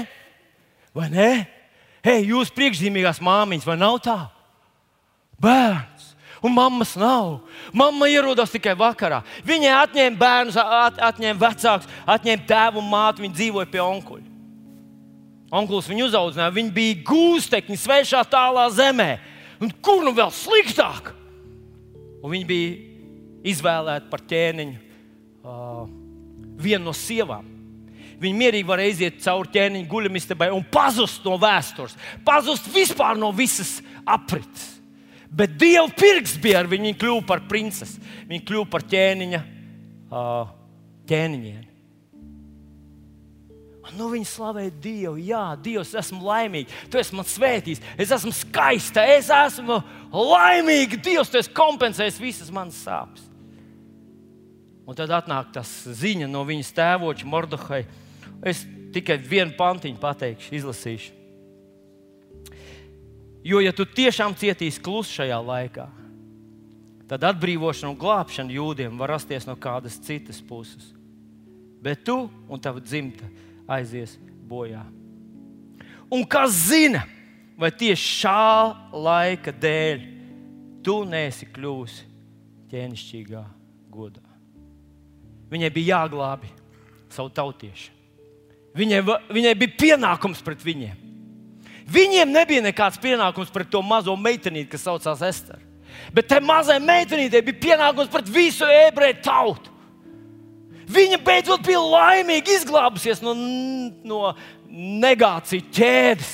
[0.96, 1.30] Vai ne?
[2.04, 4.18] Hei, jūs priekšzīmīgās māmiņas, vai nav tā?
[5.42, 6.14] Bērns.
[6.42, 7.40] Un mammas nav.
[7.74, 9.24] Mamma ierodas tikai vakarā.
[9.46, 13.24] Viņai atņēma bērnus, at, atņēma vecākus, atņēma tēvu un māti.
[13.24, 14.26] Viņa dzīvoja pie onkuļa.
[15.58, 16.54] Onkulis viņu uzaudzināja.
[16.54, 19.10] Viņi bija gūstekņi svešā tālā zemē.
[19.58, 21.10] Un kur nu vēl sliktāk?
[22.22, 22.74] Un viņi bija
[23.50, 25.86] izvēlēti par ķēniņu uh,
[26.62, 27.57] vienu no sievām.
[28.18, 31.94] Viņi mierīgi var aiziet cauri ķēniņa guļamistabai un pazust no vēstures,
[32.26, 34.74] pazust vispār no visas aprits.
[35.30, 36.88] Bet Dieva pirks bija ar viņu.
[36.88, 38.00] Viņa kļuva par princesi.
[38.28, 39.42] Viņa kļuva par ķēniņa
[41.08, 41.64] ķēniņiem.
[43.96, 45.14] Nu, viņa slavēja Dievu.
[45.24, 46.72] Jā, Dievs, esmu laimīga.
[46.92, 47.80] Tu esi man svētījis.
[48.00, 49.04] Es esmu skaista.
[49.16, 49.78] Es esmu
[50.12, 50.98] laimīga.
[51.04, 53.24] Dievs, tu esi kompensējis visas manas sāpes.
[54.88, 57.82] Un tad atnāk tas ziņa no viņas tēvoča Mordehai
[58.46, 58.64] Es
[58.94, 61.14] tikai vienu pantiņu pateikšu, izlasīšu.
[63.46, 65.86] Jo, ja tu tiešām cietīsi klusu šajā laikā,
[67.08, 70.90] tad atbrīvošana un glābšana jūdiem var rasties no kādas citas puses.
[71.80, 73.28] Bet tu un tava dzimta
[73.70, 74.16] aizies
[74.48, 74.82] bojā.
[76.10, 77.04] Un kas zina,
[77.56, 78.44] vai tieši šā
[78.92, 80.06] laika dēļ
[80.84, 82.08] tu neesi kļuvusi
[82.72, 83.44] ķēnišķīgā
[83.92, 84.24] godā?
[85.48, 86.50] Viņai bija jāglābi
[87.12, 87.97] savu tautiešu.
[88.76, 89.00] Viņai,
[89.32, 90.96] viņai bija pienākums pret viņiem.
[91.88, 95.62] Viņiem nebija nekāds pienākums pret to mazo meitenīti, kas saucās Ester.
[96.12, 99.72] Bet tai mazai meitenītei bija pienākums pret visu ebreju tautu.
[100.88, 103.34] Viņa beidzot bija laimīga, izglābusies no,
[104.04, 104.20] no
[104.68, 106.30] negācijas ķēdes.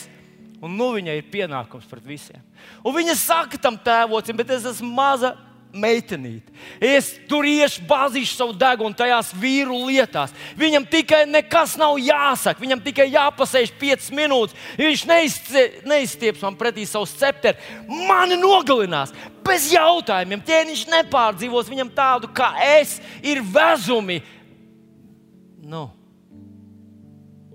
[0.64, 2.41] Un nu viņai ir pienākums pret visiem.
[2.87, 5.35] Un viņa saka tam tēvocim, bet es esmu maza
[5.75, 6.53] meitenīti.
[6.83, 10.35] Es tur iešu, bāzīšu savu degunu tajās vīru lietās.
[10.59, 14.57] Viņam tikai nekas nav jāsaka, viņam tikai jāpasēž 5 minūtes.
[14.79, 15.05] Viņš
[15.89, 17.59] neizstieps man pretī savu scepteri,
[18.09, 19.14] mani nogalinās.
[19.45, 24.22] Bez jautājumiem, ķēniņš nepārdzīvos viņam tādu kā es, ir vezumi.
[25.64, 25.89] Nu,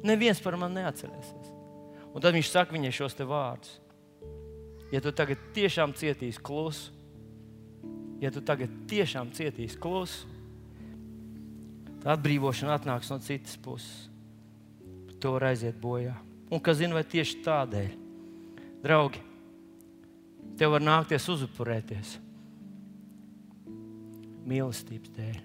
[0.05, 1.53] neviens par mani neatcerēsies.
[2.09, 3.77] Un tad viņš saka viņai šos vārdus.
[4.89, 6.89] Ja tu tagad tiešām cietīsi klusu,
[8.19, 10.27] ja tu tagad tiešām cietīsi klusu,
[11.99, 14.07] tad atbrīvošana atnāks no citas puses.
[15.19, 16.15] To var aiziet bojā.
[16.49, 17.89] Un kas zina, vai tieši tādēļ,
[18.85, 19.21] draugi,
[20.59, 22.15] tev var nākties uzupurēties
[24.49, 25.37] mīlestības dēļ.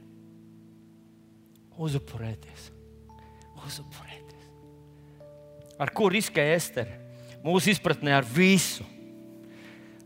[1.84, 2.68] Uzupurēties,
[3.58, 4.46] uzupurēties.
[5.82, 7.00] Ar ko riskē Estere?
[7.44, 8.86] Mūsu izpratnē ar visu.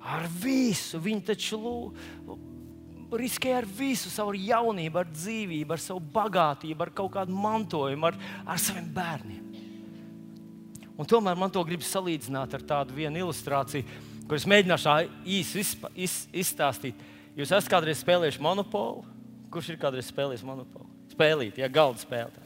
[0.00, 0.98] Ar visu.
[1.04, 2.47] Viņa taču lūdz
[3.16, 8.18] riskē ar visu savu jaunību, ar dzīvību, ar savu bagātību, ar kaut kādu mantojumu, ar,
[8.44, 9.44] ar saviem bērniem.
[10.98, 13.86] Un tomēr man to gribas salīdzināt ar tādu vienu ilustrāciju,
[14.26, 14.96] kuras mēģināšu
[15.38, 15.62] īsi
[15.94, 16.98] iz, izstāstīt.
[17.38, 19.06] Jūs esat kādreiz spēlējuši monopolu?
[19.52, 20.88] Kurš ir kādreiz spēlējis monopolu?
[21.14, 22.44] Spēlīt, ja galda spēlē.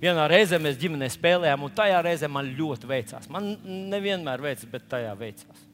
[0.00, 3.28] Vienā reizē mēs ģimenē spēlējām, un tajā reizē man ļoti veicās.
[3.32, 3.54] Man
[3.90, 5.66] nevienmēr veicas, bet tajā veicās.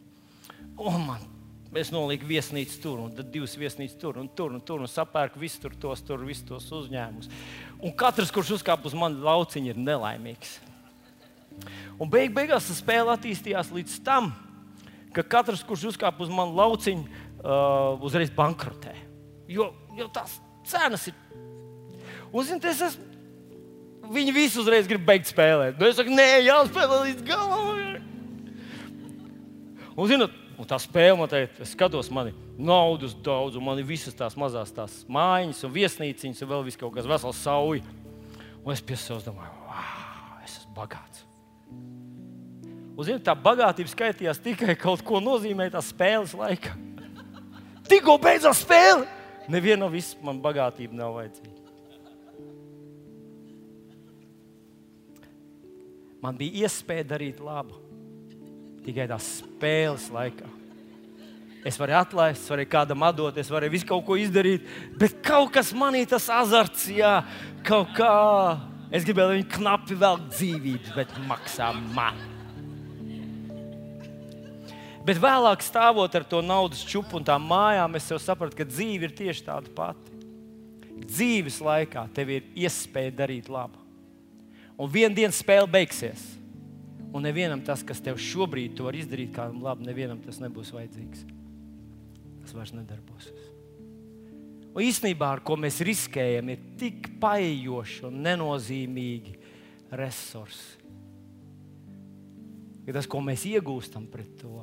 [0.81, 1.30] Un man
[1.71, 5.39] Es noliku viesnīcu tur, un tad divas viesnīcas tur, un tur, un tur, un sapērku
[5.39, 7.31] visus tur, tos, tur, visus tos uzņēmumus.
[7.79, 10.57] Un katrs, kurš uzkāpa uz mani lauciņu, ir nelaimīgs.
[12.01, 14.33] Un beig beigās tā spēle attīstījās līdz tam,
[15.15, 17.07] ka katrs, kurš uzkāpa uz mani lauciņu,
[17.39, 18.97] uh, uzreiz bankrotē.
[19.51, 21.15] Jo, jo tās cenas ir.
[22.31, 23.07] Un, zin, es esmu,
[24.11, 25.79] viņi visi uzreiz grib beigt spēlēt.
[25.79, 27.71] Nu, es saku, nē, jāspēlē līdz galam.
[29.95, 33.79] Un, zinot, Un tā spēle man teikt, es skatos, man ir naudas daudz, un man
[33.81, 37.81] ir visas tās mazās tās mājiņas, un viesnīciņas, un vēl viss kaut kas vesels sauja.
[38.61, 41.25] Un es pie sevis domāju, wow, es esmu bagāts.
[42.93, 46.77] Un, zini, tā bagātība skaitījās tikai kaut ko nozīmē tā spēles laikā.
[47.89, 49.09] Tikko beidzās spēle,
[49.49, 51.57] neviena no visām man bagātība nav vajadzīga.
[56.21, 57.81] Man bija iespēja darīt labu
[58.85, 60.49] tikai tās spēles laikā.
[61.67, 64.65] Es varu atlaist, varu kādam atdot, es varu visu kaut ko izdarīt,
[64.97, 67.19] bet kaut kas manī tas azarts, jā,
[67.67, 68.15] kaut kā.
[68.91, 72.17] Es gribēju, lai viņi knapi vēl dzīvības, bet maksā man.
[75.05, 79.15] Bet vēlāk, stāvot ar to naudas čupu un tām mājām, es sapratu, ka dzīve ir
[79.17, 80.17] tieši tāda pati.
[81.01, 83.79] Dzīves laikā tev ir iespēja darīt labu.
[84.81, 86.40] Un vienā dienā spēle beigsies.
[87.11, 91.25] Un nevienam tas, kas tev šobrīd var izdarīt, kā labi, nevienam tas nebūs vajadzīgs.
[92.45, 93.49] Tas vairs nedarbosies.
[94.71, 99.35] Un īstenībā, ar ko mēs riskējam, ir tik paejoši un nenozīmīgi
[99.99, 100.79] resursi.
[102.87, 104.63] Ja tas, ko mēs iegūstam pret to,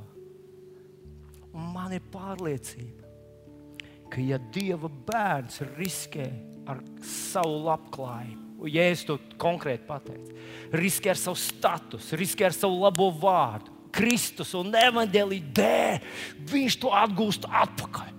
[1.52, 3.12] un man ir pārliecība,
[4.12, 6.26] ka ja Dieva bērns riskē
[6.68, 10.36] ar savu labklājību, es to konkrēti pateicu,
[10.74, 13.74] riskē ar savu statusu, riskē ar savu labo vārdu.
[13.98, 16.10] Kristus un evanģēlīja dēļ,
[16.52, 18.12] viņš to atgūst atpakaļ.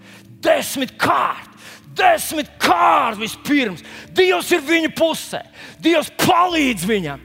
[0.43, 1.55] Desmit kārt,
[1.99, 3.84] desmit kārt vispirms.
[4.14, 5.43] Dievs ir viņa pusē,
[5.82, 7.22] Dievs palīdz viņam.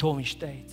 [0.00, 0.71] To viņš teica.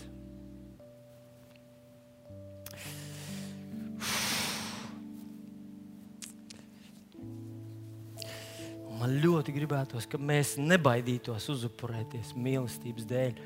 [8.99, 13.37] Man ļoti gribētos, ka mēs nebaidītos uzupurēties mīlestības dēļ,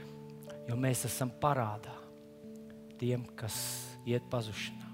[0.70, 1.94] jo mēs esam parādā
[2.98, 3.56] tiem, kas
[4.10, 4.90] iet pazušanā.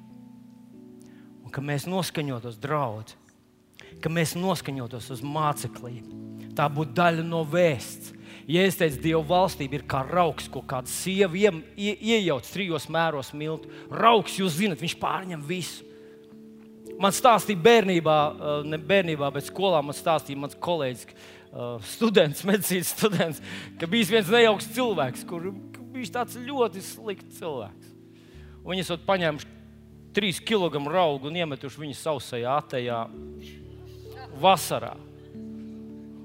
[1.45, 3.15] Un ka mēs noskaņotos draudz,
[4.03, 6.19] ka mēs noskaņotos uz māceklību.
[6.57, 8.11] Tā būtu daļa no vēsts.
[8.49, 12.89] Ja es teicu, Dieva valstība ir kā rauks, ko kāda sieva ie, ie, iejauc trijos
[12.91, 13.71] mēros miltu.
[13.93, 15.88] Rauks, jūs zinat, viņš pārņem visu
[16.99, 22.93] man stāstīja bērnībā, eh, ne bērnībā, bet skolā man stāstīja mans kolēģis, eh, students, medicīnas
[22.95, 23.43] students,
[23.79, 25.55] ka bija viens nejauks cilvēks, kurš
[25.93, 27.95] bija tāds ļoti slikts cilvēks.
[28.63, 29.55] Un viņi esat paņēmuši
[30.13, 33.03] trīs kg augu un iemetuši viņu sausajā atejā
[34.41, 34.95] vasarā.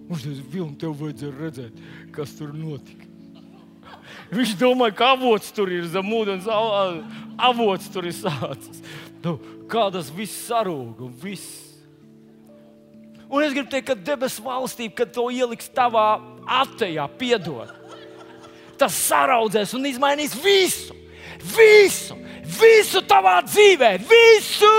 [0.04, 3.06] Un es domāju, tev vajadzēja redzēt, kas tur notika.
[4.34, 6.48] Viņš domāja, ka avots tur ir zem ūdens,
[7.40, 8.82] avots tur ir sācis.
[9.24, 9.38] Nu,
[9.70, 11.74] kādas viss sarūk un viss.
[13.30, 16.20] Un es gribu teikt, ka debesu valstība, kad to ieliks tavā
[16.60, 17.70] atejā, piedod,
[18.78, 20.94] tas saraudzēs un izmainīs visu,
[21.54, 22.18] visu,
[22.60, 24.74] visu tavā dzīvē, visu!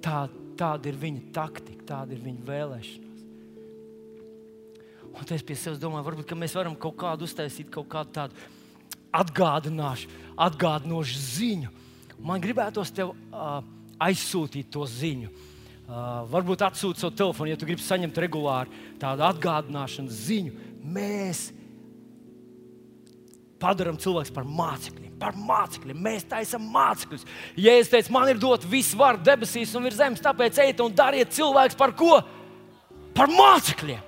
[0.00, 0.24] Tā,
[0.56, 3.08] tāda ir viņa taktika, tāda ir viņa vēlēšanās.
[5.10, 8.48] Un es pie sevis domāju, varbūt mēs varam kaut kādu uztaisīt, kaut kādu tādu
[9.12, 11.70] atgādinošu ziņu.
[12.20, 13.62] Man gribētos tev uh,
[14.00, 15.30] aizsūtīt to ziņu.
[15.90, 20.52] Uh, varbūt atsūti savu telefonu, ja tu gribi saņemt regulāri tādu atgādināšanas ziņu.
[20.80, 21.50] Mēs
[23.60, 25.16] padarām cilvēkus par mācekļiem.
[25.20, 25.98] Par mācekļiem.
[26.00, 27.26] Mēs taisām mācekļus.
[27.60, 30.94] Ja es teicu, man ir dot visu varu debesīs un virs zemes, tāpēc ejiet un
[30.96, 32.20] dariet cilvēkus par ko?
[33.16, 34.06] Par mācekļiem.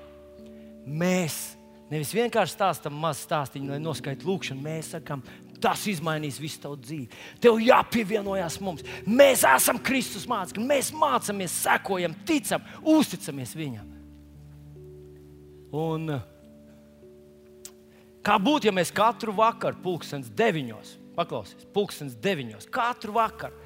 [0.86, 1.51] Mēs
[1.92, 4.64] nevis vienkārši stāstām mazu stāstīnu, lai noskaitītu lūkšanu.
[4.64, 5.22] Mēs sakām,
[5.62, 7.08] tas izmainīs visu tavu dzīvi.
[7.42, 8.84] Tev jāpievienojas mums.
[9.06, 10.66] Mēs esam Kristus mācekļi.
[10.66, 12.64] Mēs mācāmies, sekojam, ticam,
[12.94, 13.88] uzticamies Viņam.
[15.72, 16.10] Un,
[18.20, 23.56] kā būtu, ja mēs katru vakaru, pulkstenis deviņos, paklausīsimies, pulkstenis deviņos, katru vakaru,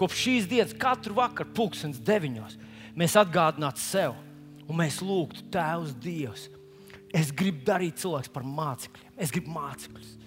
[0.00, 2.56] kopš šīs dienas, katru vakaru, pulkstenis deviņos,
[2.98, 4.18] mēs atgādinātu sev
[4.66, 6.48] un mēs lūgtu Tēvs Dievs.
[7.12, 9.14] Es gribu darīt cilvēkus par mācekļiem.
[9.20, 10.18] Es gribu mācekļus.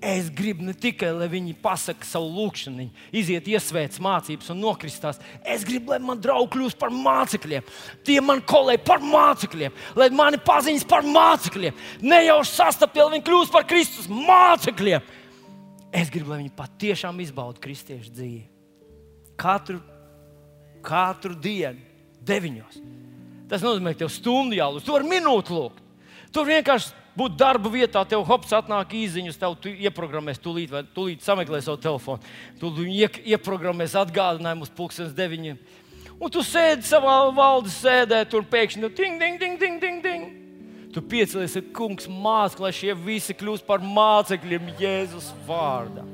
[0.00, 5.18] Es gribu ne tikai, lai viņi pasakā savu lūgšanu, iziet, iesvētas mācības un nokristās.
[5.44, 7.66] Es gribu, lai man draugi kļūst par mācekļiem,
[8.08, 11.84] tie man kolēģi par mācekļiem, lai mani paziņas par mācekļiem.
[12.00, 15.04] Ne jau sastapti, lai viņi kļūst par Kristus mācekļiem.
[15.92, 18.42] Es gribu, lai viņi patiešām izbaudītu kristiešu dzīvi.
[19.40, 19.82] Katru,
[20.86, 21.84] katru dienu,
[22.24, 22.80] deviņos.
[23.52, 25.89] Tas nozīmē, ka tev stundu jālūdz, tu vari minūti lūgt.
[26.30, 31.24] Tur vienkārši būt darba vietā, tev hops atnāk īsiņas, tev tu ieprogrammēs, tūlīt, vai tūlīt
[31.26, 32.22] sameklē savu telefonu.
[32.60, 32.70] Tu
[33.34, 35.58] ieprogrammēs atgādinājumu uz pulkstenes deviņiem.
[36.20, 40.36] Un tu sēdi savā valdes sēdē, tur pēkšņi nu, ding, ding, ding, ding, ding, ding.
[40.94, 46.04] Tu piecelies, kungs, mācekļi, lai šie visi kļūst par mācekļiem Jēzus vārdā.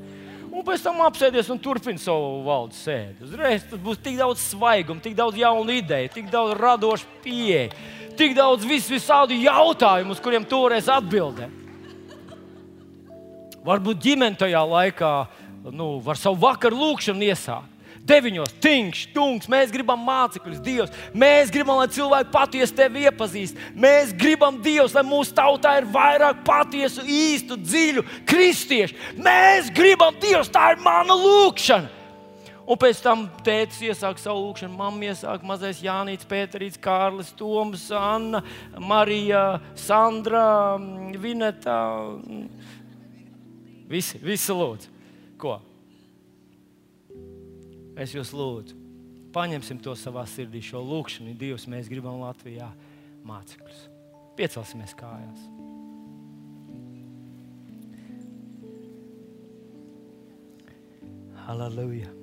[0.47, 3.27] Un pēc tam apsēties un turpināt savu valdes sēdi.
[3.27, 8.35] Uzreiz tas būs tik daudz svaiguma, tik daudz jaunu ideju, tik daudz radošu pieeju tik
[8.37, 11.64] daudz vis, visādi jautājumu, uz kuriem toreiz atbildēt.
[13.67, 15.14] Varbūt ģimene tajā laikā
[15.75, 17.73] nu, var savu vakaru lūkšanu iesākt.
[18.07, 20.93] Deviņos, tingš, tunks, mēs gribam mācekļus, Dievs.
[21.11, 23.59] Mēs gribam, lai cilvēki patiesi tevi iepazīst.
[23.75, 28.95] Mēs gribam, Dievs, lai mūsu tautā ir vairāk patiesu, īstu, dziļu kristiešu.
[29.19, 31.91] Mēs gribam, Dievs, tā ir mana lūkšana.
[32.67, 38.41] Un pēc tam tēvs iesāka savu lūgšanu, mamma iesāka mazais Jānis, Pēterīts, Kārlis, Toms, Anna,
[38.83, 40.75] Marija, Sandra,
[41.23, 41.79] Vineta.
[43.87, 44.91] Visi, visi lūdzu.
[45.39, 45.61] Ko?
[47.97, 48.75] Es jūs lūdzu,
[49.37, 51.37] paņemsim to savā sirdī, šo lūgšanu.
[51.39, 52.73] Dievs, mēs gribam Latvijā
[53.31, 53.87] mācekļus.
[54.37, 55.49] Piecelsimies kājās.
[61.47, 62.16] Hallelujah!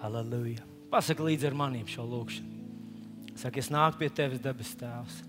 [0.00, 0.64] Halleluja.
[0.90, 2.58] Pasaki līdzi ar maniem šo lūgšanu.
[3.40, 5.20] Saka, es nāku pie tevis, debes Tēvs,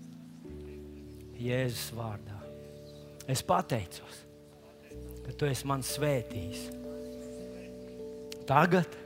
[1.40, 2.38] Jēzus vārdā.
[3.30, 4.18] Es pateicos,
[5.24, 6.66] ka tu esi man svētījis.
[8.48, 8.98] Tagad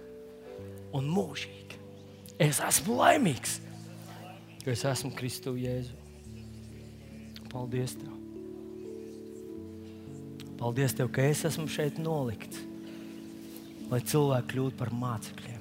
[0.96, 1.78] un mūžīgi.
[2.42, 3.58] Es esmu laimīgs,
[4.64, 5.94] ka es esmu Kristu Jēzu.
[7.52, 8.14] Paldies Tev!
[10.56, 12.64] Paldies Tev, ka es esmu šeit nolikts,
[13.92, 15.55] lai cilvēki kļūtu par mācekļiem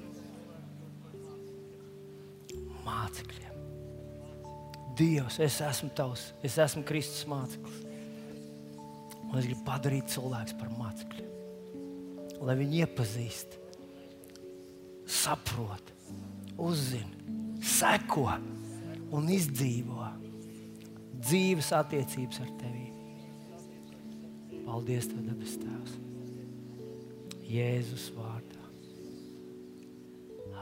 [2.86, 3.58] mācekļiem.
[4.96, 7.82] Dievs, es esmu tavs, es esmu Kristus māceklis.
[9.26, 11.32] Un es gribu padarīt cilvēkus par mācekļiem.
[12.46, 13.56] Lai viņi iepazīst,
[15.08, 15.92] saprot,
[16.60, 17.26] uzzina,
[17.64, 18.28] seko
[19.16, 20.10] un izdzīvo
[21.26, 22.84] dzīves attiecības ar tevi.
[24.66, 25.96] Paldies, Tev, debes Tēvs!
[27.46, 28.55] Jēzus vārdā.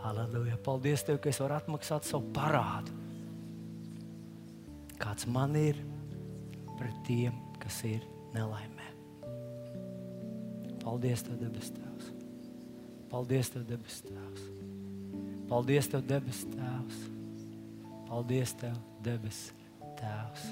[0.05, 0.59] Aleluja.
[0.65, 2.93] Paldies, Tev, ka es varu atmaksāt savu parādu.
[5.01, 5.79] Kāds man ir
[6.77, 8.91] pret tiem, kas ir nelaimē.
[10.85, 12.13] Paldies, Tev, debes Tēvs.
[13.09, 14.45] Paldies, Tev, debes Tēvs.
[15.49, 17.01] Paldies, Tev, debes Tēvs.
[18.11, 18.77] Paldies, Tev,
[19.07, 19.41] debes
[19.97, 20.47] Tēvs.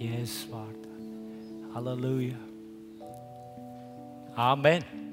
[0.00, 0.96] Jēzus vārdā.
[1.76, 2.40] Aleluja.
[4.36, 5.11] Amen.